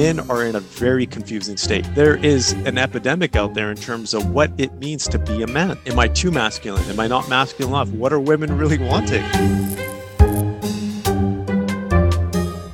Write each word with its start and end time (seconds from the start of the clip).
men 0.00 0.18
are 0.30 0.46
in 0.46 0.56
a 0.56 0.60
very 0.60 1.04
confusing 1.04 1.58
state. 1.58 1.86
There 1.94 2.16
is 2.16 2.52
an 2.64 2.78
epidemic 2.78 3.36
out 3.36 3.52
there 3.52 3.70
in 3.70 3.76
terms 3.76 4.14
of 4.14 4.30
what 4.30 4.50
it 4.56 4.72
means 4.76 5.06
to 5.08 5.18
be 5.18 5.42
a 5.42 5.46
man. 5.46 5.78
Am 5.84 5.98
I 5.98 6.08
too 6.08 6.30
masculine? 6.30 6.82
Am 6.84 6.98
I 6.98 7.06
not 7.06 7.28
masculine 7.28 7.74
enough? 7.74 7.90
What 7.90 8.10
are 8.10 8.18
women 8.18 8.56
really 8.56 8.78
wanting? 8.78 9.22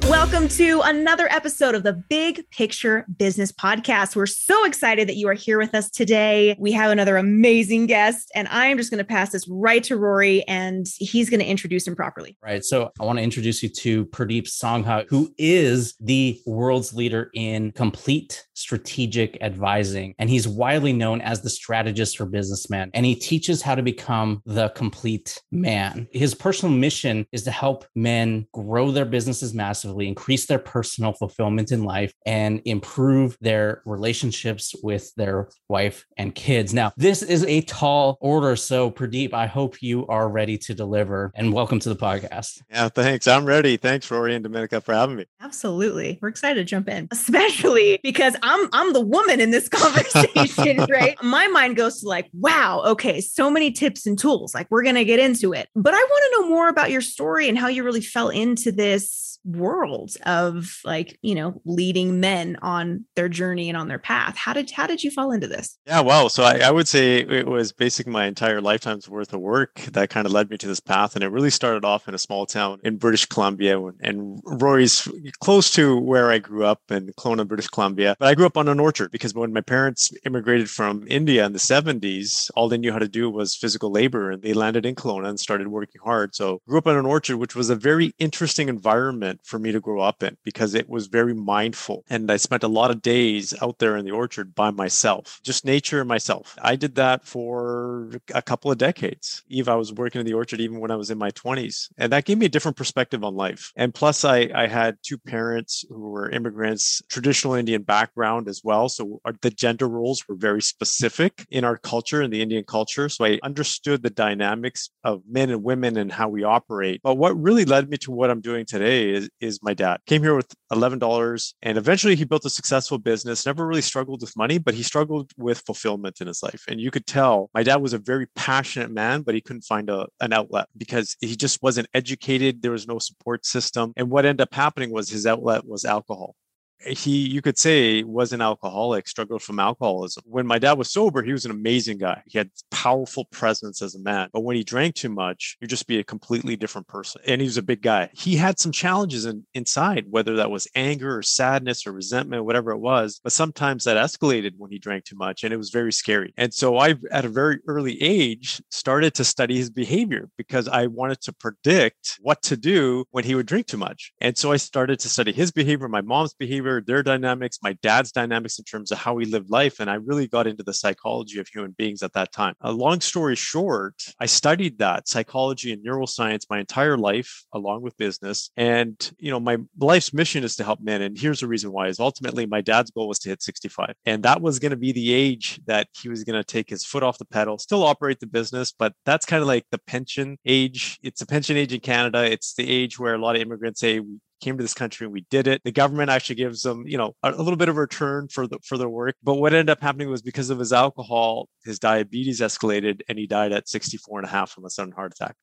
Welcome 0.08 0.46
to 0.50 0.64
another 0.82 1.28
episode 1.30 1.74
of 1.74 1.82
the 1.82 1.92
Big 1.92 2.48
Picture 2.50 3.06
Business 3.16 3.52
Podcast. 3.52 4.16
We're 4.16 4.26
so 4.26 4.64
excited 4.64 5.08
that 5.08 5.16
you 5.16 5.28
are 5.28 5.34
here 5.34 5.58
with 5.58 5.74
us 5.74 5.90
today. 5.90 6.56
We 6.58 6.72
have 6.72 6.90
another 6.90 7.16
amazing 7.16 7.86
guest, 7.86 8.30
and 8.34 8.48
I 8.48 8.66
am 8.66 8.78
just 8.78 8.90
going 8.90 8.98
to 8.98 9.04
pass 9.04 9.30
this 9.30 9.46
right 9.48 9.82
to 9.84 9.96
Rory, 9.96 10.42
and 10.48 10.86
he's 10.98 11.30
going 11.30 11.40
to 11.40 11.46
introduce 11.46 11.86
him 11.86 11.96
properly. 11.96 12.36
Right. 12.42 12.64
So 12.64 12.90
I 13.00 13.04
want 13.04 13.18
to 13.18 13.22
introduce 13.22 13.62
you 13.62 13.68
to 13.68 14.06
Purdeep 14.06 14.48
Sangha, 14.48 15.06
who 15.08 15.32
is 15.38 15.94
the 16.00 16.40
world's 16.46 16.94
leader 16.94 17.30
in 17.34 17.72
complete 17.72 18.46
strategic 18.54 19.40
advising. 19.42 20.14
And 20.18 20.30
he's 20.30 20.48
widely 20.48 20.92
known 20.92 21.20
as 21.20 21.42
the 21.42 21.50
strategist 21.50 22.16
for 22.16 22.26
businessmen. 22.26 22.90
And 22.94 23.04
he 23.04 23.14
teaches 23.14 23.62
how 23.62 23.74
to 23.74 23.82
become 23.82 24.42
the 24.46 24.70
complete 24.70 25.42
man. 25.50 26.08
His 26.10 26.34
personal 26.34 26.74
mission 26.74 27.26
is 27.32 27.42
to 27.44 27.50
help 27.50 27.84
men 27.94 28.46
grow 28.52 28.90
their 28.90 29.04
businesses 29.04 29.54
massively, 29.54 30.08
increase 30.08 30.46
their 30.46 30.58
personal 30.66 31.12
fulfillment 31.12 31.72
in 31.72 31.84
life, 31.84 32.12
and 32.26 32.60
improve 32.64 33.38
their 33.40 33.82
relationships 33.86 34.74
with 34.82 35.14
their 35.14 35.48
wife 35.68 36.04
and 36.18 36.34
kids. 36.34 36.74
Now, 36.74 36.92
this 36.96 37.22
is 37.22 37.44
a 37.44 37.62
tall 37.62 38.18
order. 38.20 38.56
So, 38.56 38.90
Purdeep, 38.90 39.32
I 39.32 39.46
hope 39.46 39.80
you 39.80 40.06
are 40.08 40.28
ready 40.28 40.58
to 40.58 40.74
deliver. 40.74 41.30
And 41.34 41.52
welcome 41.52 41.78
to 41.80 41.88
the 41.88 41.96
podcast. 41.96 42.62
Yeah, 42.70 42.88
thanks. 42.88 43.26
I'm 43.26 43.46
ready. 43.46 43.76
Thanks, 43.76 44.10
Rory 44.10 44.34
and 44.34 44.42
Dominica, 44.42 44.80
for 44.80 44.92
having 44.92 45.16
me. 45.16 45.26
Absolutely. 45.40 46.18
We're 46.20 46.28
excited 46.28 46.56
to 46.56 46.64
jump 46.64 46.88
in, 46.88 47.08
especially 47.10 48.00
because 48.02 48.36
I'm 48.42 48.68
I'm 48.72 48.92
the 48.92 49.00
woman 49.00 49.40
in 49.40 49.50
this 49.50 49.68
conversation, 49.70 50.84
right? 50.90 51.16
My 51.22 51.46
mind 51.48 51.76
goes 51.76 52.00
to 52.00 52.08
like, 52.08 52.28
wow, 52.32 52.82
okay, 52.86 53.20
so 53.20 53.50
many 53.50 53.70
tips 53.70 54.06
and 54.06 54.18
tools. 54.18 54.54
Like 54.54 54.66
we're 54.70 54.82
gonna 54.82 55.04
get 55.04 55.20
into 55.20 55.52
it. 55.52 55.68
But 55.74 55.94
I 55.94 55.98
want 55.98 56.24
to 56.24 56.40
know 56.40 56.48
more 56.48 56.68
about 56.68 56.90
your 56.90 57.00
story 57.00 57.48
and 57.48 57.58
how 57.58 57.68
you 57.68 57.84
really 57.84 58.00
fell 58.00 58.28
into 58.28 58.72
this 58.72 59.35
world 59.46 60.16
of 60.26 60.80
like 60.84 61.18
you 61.22 61.34
know 61.34 61.60
leading 61.64 62.20
men 62.20 62.56
on 62.62 63.04
their 63.14 63.28
journey 63.28 63.68
and 63.68 63.76
on 63.76 63.88
their 63.88 63.98
path. 63.98 64.36
How 64.36 64.52
did 64.52 64.70
how 64.70 64.86
did 64.86 65.02
you 65.02 65.10
fall 65.10 65.32
into 65.32 65.46
this? 65.46 65.78
Yeah 65.86 66.00
well 66.00 66.28
so 66.28 66.42
I, 66.42 66.58
I 66.58 66.70
would 66.70 66.88
say 66.88 67.18
it 67.18 67.46
was 67.46 67.72
basically 67.72 68.12
my 68.12 68.26
entire 68.26 68.60
lifetime's 68.60 69.08
worth 69.08 69.32
of 69.32 69.40
work 69.40 69.74
that 69.92 70.10
kind 70.10 70.26
of 70.26 70.32
led 70.32 70.50
me 70.50 70.56
to 70.58 70.66
this 70.66 70.80
path 70.80 71.14
and 71.14 71.24
it 71.24 71.28
really 71.28 71.50
started 71.50 71.84
off 71.84 72.08
in 72.08 72.14
a 72.14 72.18
small 72.18 72.46
town 72.46 72.78
in 72.84 72.96
british 72.96 73.26
columbia 73.26 73.80
and 74.00 74.40
rory's 74.44 75.08
close 75.40 75.70
to 75.70 75.98
where 75.98 76.30
i 76.30 76.38
grew 76.38 76.64
up 76.64 76.80
in 76.90 77.12
Kelowna, 77.18 77.46
british 77.46 77.68
columbia 77.68 78.16
but 78.18 78.28
i 78.28 78.34
grew 78.34 78.46
up 78.46 78.56
on 78.56 78.68
an 78.68 78.80
orchard 78.80 79.10
because 79.10 79.34
when 79.34 79.52
my 79.52 79.60
parents 79.60 80.10
immigrated 80.24 80.68
from 80.68 81.06
india 81.08 81.44
in 81.44 81.52
the 81.52 81.58
70s 81.58 82.50
all 82.54 82.68
they 82.68 82.78
knew 82.78 82.92
how 82.92 82.98
to 82.98 83.08
do 83.08 83.30
was 83.30 83.56
physical 83.56 83.90
labor 83.90 84.30
and 84.30 84.42
they 84.42 84.52
landed 84.52 84.86
in 84.86 84.94
Kelowna 84.94 85.28
and 85.28 85.40
started 85.40 85.68
working 85.68 86.00
hard. 86.04 86.34
So 86.34 86.60
grew 86.68 86.78
up 86.78 86.86
on 86.86 86.96
an 86.96 87.06
orchard 87.06 87.36
which 87.36 87.54
was 87.54 87.70
a 87.70 87.76
very 87.76 88.14
interesting 88.18 88.68
environment 88.68 89.35
for 89.42 89.58
me 89.58 89.72
to 89.72 89.80
grow 89.80 90.00
up 90.00 90.22
in 90.22 90.36
because 90.44 90.74
it 90.74 90.88
was 90.88 91.06
very 91.06 91.34
mindful. 91.34 92.04
And 92.10 92.30
I 92.30 92.36
spent 92.36 92.62
a 92.62 92.68
lot 92.68 92.90
of 92.90 93.02
days 93.02 93.54
out 93.62 93.78
there 93.78 93.96
in 93.96 94.04
the 94.04 94.10
orchard 94.10 94.54
by 94.54 94.70
myself, 94.70 95.40
just 95.42 95.64
nature 95.64 96.00
and 96.00 96.08
myself. 96.08 96.56
I 96.62 96.76
did 96.76 96.94
that 96.96 97.24
for 97.24 98.10
a 98.34 98.42
couple 98.42 98.70
of 98.70 98.78
decades. 98.78 99.42
Eve, 99.48 99.68
I 99.68 99.74
was 99.74 99.92
working 99.92 100.20
in 100.20 100.26
the 100.26 100.34
orchard 100.34 100.60
even 100.60 100.80
when 100.80 100.90
I 100.90 100.96
was 100.96 101.10
in 101.10 101.18
my 101.18 101.30
20s. 101.30 101.88
And 101.98 102.12
that 102.12 102.24
gave 102.24 102.38
me 102.38 102.46
a 102.46 102.50
different 102.50 102.76
perspective 102.76 103.24
on 103.24 103.34
life. 103.34 103.72
And 103.76 103.94
plus, 103.94 104.24
I, 104.24 104.50
I 104.54 104.66
had 104.66 104.98
two 105.02 105.18
parents 105.18 105.84
who 105.88 106.10
were 106.10 106.30
immigrants, 106.30 107.02
traditional 107.08 107.54
Indian 107.54 107.82
background 107.82 108.48
as 108.48 108.62
well. 108.64 108.88
So 108.88 109.20
our, 109.24 109.34
the 109.40 109.50
gender 109.50 109.88
roles 109.88 110.26
were 110.28 110.34
very 110.34 110.62
specific 110.62 111.46
in 111.50 111.64
our 111.64 111.76
culture, 111.76 112.22
in 112.22 112.30
the 112.30 112.42
Indian 112.42 112.64
culture. 112.64 113.08
So 113.08 113.24
I 113.24 113.38
understood 113.42 114.02
the 114.02 114.10
dynamics 114.10 114.90
of 115.04 115.22
men 115.28 115.50
and 115.50 115.62
women 115.62 115.96
and 115.96 116.12
how 116.12 116.28
we 116.28 116.44
operate. 116.44 117.00
But 117.02 117.16
what 117.16 117.40
really 117.40 117.64
led 117.64 117.88
me 117.88 117.96
to 117.98 118.10
what 118.10 118.30
I'm 118.30 118.40
doing 118.40 118.66
today 118.66 119.10
is 119.10 119.25
is, 119.40 119.62
my 119.62 119.74
dad. 119.74 120.00
Came 120.06 120.22
here 120.22 120.34
with 120.34 120.52
$11 120.72 121.54
and 121.62 121.78
eventually 121.78 122.16
he 122.16 122.24
built 122.24 122.44
a 122.44 122.50
successful 122.50 122.98
business, 122.98 123.46
never 123.46 123.66
really 123.66 123.82
struggled 123.82 124.20
with 124.20 124.36
money, 124.36 124.58
but 124.58 124.74
he 124.74 124.82
struggled 124.82 125.30
with 125.36 125.62
fulfillment 125.66 126.20
in 126.20 126.26
his 126.26 126.42
life. 126.42 126.64
And 126.68 126.80
you 126.80 126.90
could 126.90 127.06
tell 127.06 127.50
my 127.54 127.62
dad 127.62 127.76
was 127.76 127.92
a 127.92 127.98
very 127.98 128.26
passionate 128.34 128.90
man, 128.90 129.22
but 129.22 129.34
he 129.34 129.40
couldn't 129.40 129.62
find 129.62 129.90
a, 129.90 130.06
an 130.20 130.32
outlet 130.32 130.68
because 130.76 131.16
he 131.20 131.36
just 131.36 131.62
wasn't 131.62 131.88
educated. 131.94 132.62
There 132.62 132.72
was 132.72 132.88
no 132.88 132.98
support 132.98 133.46
system. 133.46 133.92
And 133.96 134.10
what 134.10 134.26
ended 134.26 134.42
up 134.42 134.54
happening 134.54 134.90
was 134.92 135.08
his 135.08 135.26
outlet 135.26 135.66
was 135.66 135.84
alcohol 135.84 136.34
he 136.80 137.28
you 137.28 137.42
could 137.42 137.58
say 137.58 138.02
was 138.02 138.32
an 138.32 138.40
alcoholic 138.40 139.08
struggled 139.08 139.42
from 139.42 139.58
alcoholism. 139.58 140.22
When 140.26 140.46
my 140.46 140.58
dad 140.58 140.74
was 140.74 140.90
sober 140.90 141.22
he 141.22 141.32
was 141.32 141.44
an 141.44 141.50
amazing 141.50 141.98
guy. 141.98 142.22
He 142.26 142.38
had 142.38 142.50
powerful 142.70 143.24
presence 143.26 143.82
as 143.82 143.94
a 143.94 144.00
man. 144.00 144.28
But 144.32 144.40
when 144.40 144.56
he 144.56 144.64
drank 144.64 144.94
too 144.94 145.08
much 145.08 145.56
you'd 145.60 145.70
just 145.70 145.86
be 145.86 145.98
a 145.98 146.04
completely 146.04 146.56
different 146.56 146.86
person. 146.86 147.22
And 147.26 147.40
he 147.40 147.46
was 147.46 147.56
a 147.56 147.62
big 147.62 147.82
guy. 147.82 148.10
He 148.12 148.36
had 148.36 148.58
some 148.58 148.72
challenges 148.72 149.24
in, 149.26 149.46
inside 149.54 150.06
whether 150.08 150.36
that 150.36 150.50
was 150.50 150.68
anger 150.74 151.16
or 151.16 151.22
sadness 151.22 151.86
or 151.86 151.92
resentment 151.92 152.44
whatever 152.44 152.70
it 152.70 152.78
was. 152.78 153.20
But 153.22 153.32
sometimes 153.32 153.84
that 153.84 153.96
escalated 153.96 154.52
when 154.56 154.70
he 154.70 154.78
drank 154.78 155.04
too 155.04 155.16
much 155.16 155.44
and 155.44 155.52
it 155.52 155.56
was 155.56 155.70
very 155.70 155.92
scary. 155.92 156.32
And 156.36 156.52
so 156.52 156.78
i 156.78 156.94
at 157.10 157.24
a 157.24 157.28
very 157.28 157.58
early 157.66 158.00
age 158.02 158.62
started 158.70 159.14
to 159.14 159.24
study 159.24 159.56
his 159.56 159.70
behavior 159.70 160.28
because 160.36 160.68
i 160.68 160.86
wanted 160.86 161.20
to 161.20 161.32
predict 161.32 162.18
what 162.20 162.42
to 162.42 162.56
do 162.56 163.04
when 163.10 163.24
he 163.24 163.34
would 163.34 163.46
drink 163.46 163.66
too 163.66 163.76
much. 163.76 164.12
And 164.20 164.36
so 164.36 164.52
i 164.52 164.56
started 164.56 164.98
to 165.00 165.08
study 165.08 165.32
his 165.32 165.50
behavior 165.50 165.88
my 165.88 166.00
mom's 166.00 166.34
behavior 166.34 166.65
their 166.66 167.02
dynamics, 167.02 167.58
my 167.62 167.72
dad's 167.82 168.12
dynamics 168.12 168.58
in 168.58 168.64
terms 168.64 168.90
of 168.92 168.98
how 168.98 169.14
we 169.14 169.24
lived 169.24 169.50
life. 169.50 169.80
And 169.80 169.90
I 169.90 169.94
really 169.94 170.26
got 170.26 170.46
into 170.46 170.62
the 170.62 170.72
psychology 170.72 171.38
of 171.38 171.48
human 171.48 171.72
beings 171.72 172.02
at 172.02 172.12
that 172.14 172.32
time. 172.32 172.54
A 172.60 172.72
long 172.72 173.00
story 173.00 173.36
short, 173.36 173.94
I 174.20 174.26
studied 174.26 174.78
that 174.78 175.08
psychology 175.08 175.72
and 175.72 175.84
neuroscience 175.84 176.42
my 176.50 176.58
entire 176.60 176.98
life, 176.98 177.44
along 177.52 177.82
with 177.82 177.96
business. 177.96 178.50
And, 178.56 178.96
you 179.18 179.30
know, 179.30 179.40
my 179.40 179.58
life's 179.78 180.12
mission 180.12 180.44
is 180.44 180.56
to 180.56 180.64
help 180.64 180.80
men. 180.80 181.02
And 181.02 181.18
here's 181.18 181.40
the 181.40 181.48
reason 181.48 181.72
why 181.72 181.88
is 181.88 182.00
ultimately 182.00 182.46
my 182.46 182.60
dad's 182.60 182.90
goal 182.90 183.08
was 183.08 183.18
to 183.20 183.28
hit 183.28 183.42
65. 183.42 183.94
And 184.04 184.22
that 184.22 184.40
was 184.40 184.58
going 184.58 184.70
to 184.70 184.76
be 184.76 184.92
the 184.92 185.12
age 185.12 185.60
that 185.66 185.88
he 186.00 186.08
was 186.08 186.24
going 186.24 186.40
to 186.40 186.44
take 186.44 186.68
his 186.68 186.84
foot 186.84 187.02
off 187.02 187.18
the 187.18 187.24
pedal, 187.24 187.58
still 187.58 187.82
operate 187.82 188.20
the 188.20 188.26
business, 188.26 188.72
but 188.76 188.92
that's 189.04 189.26
kind 189.26 189.42
of 189.42 189.46
like 189.46 189.66
the 189.70 189.78
pension 189.78 190.38
age. 190.44 190.98
It's 191.02 191.20
a 191.22 191.26
pension 191.26 191.56
age 191.56 191.72
in 191.72 191.80
Canada. 191.80 192.30
It's 192.30 192.54
the 192.54 192.68
age 192.68 192.98
where 192.98 193.14
a 193.14 193.18
lot 193.18 193.36
of 193.36 193.42
immigrants 193.42 193.80
say 193.80 194.00
came 194.40 194.56
to 194.56 194.62
this 194.62 194.74
country 194.74 195.06
and 195.06 195.12
we 195.12 195.24
did 195.30 195.46
it. 195.46 195.62
The 195.64 195.72
government 195.72 196.10
actually 196.10 196.36
gives 196.36 196.62
them, 196.62 196.84
you 196.86 196.98
know, 196.98 197.14
a, 197.22 197.30
little 197.30 197.56
bit 197.56 197.68
of 197.68 197.76
return 197.76 198.28
for 198.28 198.46
the 198.46 198.58
for 198.64 198.78
their 198.78 198.88
work. 198.88 199.16
But 199.22 199.34
what 199.34 199.52
ended 199.52 199.70
up 199.70 199.80
happening 199.80 200.10
was 200.10 200.22
because 200.22 200.50
of 200.50 200.58
his 200.58 200.72
alcohol, 200.72 201.48
his 201.64 201.78
diabetes 201.78 202.40
escalated 202.40 203.00
and 203.08 203.18
he 203.18 203.26
died 203.26 203.52
at 203.52 203.68
64 203.68 204.20
and 204.20 204.28
a 204.28 204.30
half 204.30 204.50
from 204.50 204.64
a 204.64 204.70
sudden 204.70 204.92
heart 204.92 205.12
attack. 205.12 205.36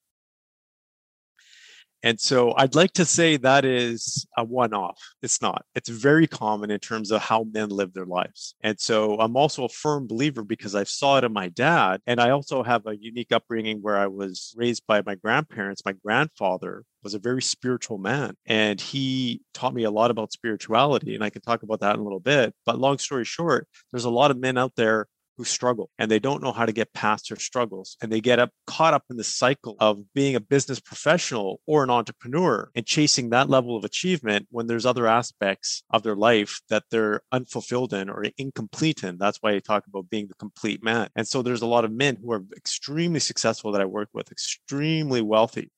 And 2.04 2.20
so 2.20 2.54
I'd 2.58 2.76
like 2.76 2.92
to 2.94 3.06
say 3.06 3.38
that 3.38 3.64
is 3.64 4.28
a 4.38 4.44
one 4.44 4.74
off. 4.74 5.02
It's 5.22 5.42
not. 5.42 5.64
It's 5.74 5.88
very 5.88 6.28
common 6.28 6.70
in 6.70 6.80
terms 6.80 7.12
of 7.12 7.22
how 7.22 7.46
men 7.46 7.70
live 7.70 7.94
their 7.94 8.06
lives. 8.06 8.56
And 8.62 8.78
so 8.78 9.18
I'm 9.20 9.38
also 9.38 9.64
a 9.64 9.70
firm 9.70 10.06
believer 10.06 10.44
because 10.44 10.76
I 10.76 10.84
saw 10.84 11.18
it 11.18 11.24
in 11.24 11.32
my 11.32 11.48
dad. 11.48 12.02
And 12.06 12.20
I 12.20 12.32
also 12.32 12.62
have 12.62 12.86
a 12.86 12.98
unique 12.98 13.32
upbringing 13.32 13.80
where 13.82 13.98
I 13.98 14.08
was 14.08 14.54
raised 14.58 14.86
by 14.86 15.02
my 15.06 15.16
grandparents. 15.16 15.86
My 15.86 15.94
grandfather 15.94 16.84
was 17.04 17.14
a 17.14 17.20
very 17.20 17.42
spiritual 17.42 17.98
man 17.98 18.36
and 18.46 18.80
he 18.80 19.42
taught 19.54 19.74
me 19.74 19.84
a 19.84 19.92
lot 19.92 20.12
about 20.12 20.34
spirituality. 20.34 21.16
And 21.16 21.24
I 21.24 21.30
can 21.30 21.42
talk 21.42 21.64
about 21.64 21.80
that 21.80 21.96
in 21.96 22.02
a 22.02 22.04
little 22.04 22.20
bit. 22.20 22.54
But 22.66 22.80
long 22.80 22.98
story 22.98 23.24
short, 23.24 23.68
there's 23.92 24.06
a 24.06 24.10
lot 24.10 24.32
of 24.32 24.38
men 24.38 24.58
out 24.58 24.74
there 24.76 25.08
who 25.38 25.44
struggle 25.44 25.90
and 25.98 26.10
they 26.10 26.20
don't 26.20 26.44
know 26.44 26.52
how 26.52 26.66
to 26.66 26.72
get 26.72 26.94
past 26.94 27.30
their 27.30 27.38
struggles 27.38 27.98
and 28.02 28.12
they 28.12 28.22
get 28.22 28.40
up 28.40 28.52
caught 28.68 28.94
up 28.94 29.04
in 29.10 29.18
the 29.18 29.24
cycle 29.24 29.76
of 29.80 30.02
being 30.14 30.36
a 30.36 30.40
business 30.40 30.80
professional 30.80 31.60
or 31.66 31.84
an 31.84 31.90
entrepreneur 31.90 32.70
and 32.76 32.86
chasing 32.86 33.30
that 33.30 33.50
level 33.50 33.76
of 33.76 33.84
achievement 33.84 34.48
when 34.52 34.68
there's 34.68 34.86
other 34.86 35.08
aspects 35.08 35.84
of 35.90 36.04
their 36.04 36.16
life 36.16 36.62
that 36.70 36.84
they're 36.92 37.22
unfulfilled 37.32 37.94
in 37.94 38.10
or 38.10 38.26
incomplete 38.38 39.04
in. 39.04 39.18
That's 39.18 39.40
why 39.42 39.54
i 39.54 39.60
talk 39.60 39.86
about 39.88 40.10
being 40.10 40.28
the 40.28 40.36
complete 40.36 40.84
man. 40.84 41.10
And 41.16 41.28
so 41.28 41.42
there's 41.42 41.62
a 41.62 41.68
lot 41.68 41.86
of 41.86 41.92
men 41.92 42.18
who 42.22 42.32
are 42.32 42.44
extremely 42.56 43.20
successful 43.20 43.72
that 43.72 43.82
i 43.82 43.86
work 43.86 44.10
with 44.14 44.32
extremely 44.32 45.22
wealthy. 45.22 45.72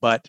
But 0.00 0.28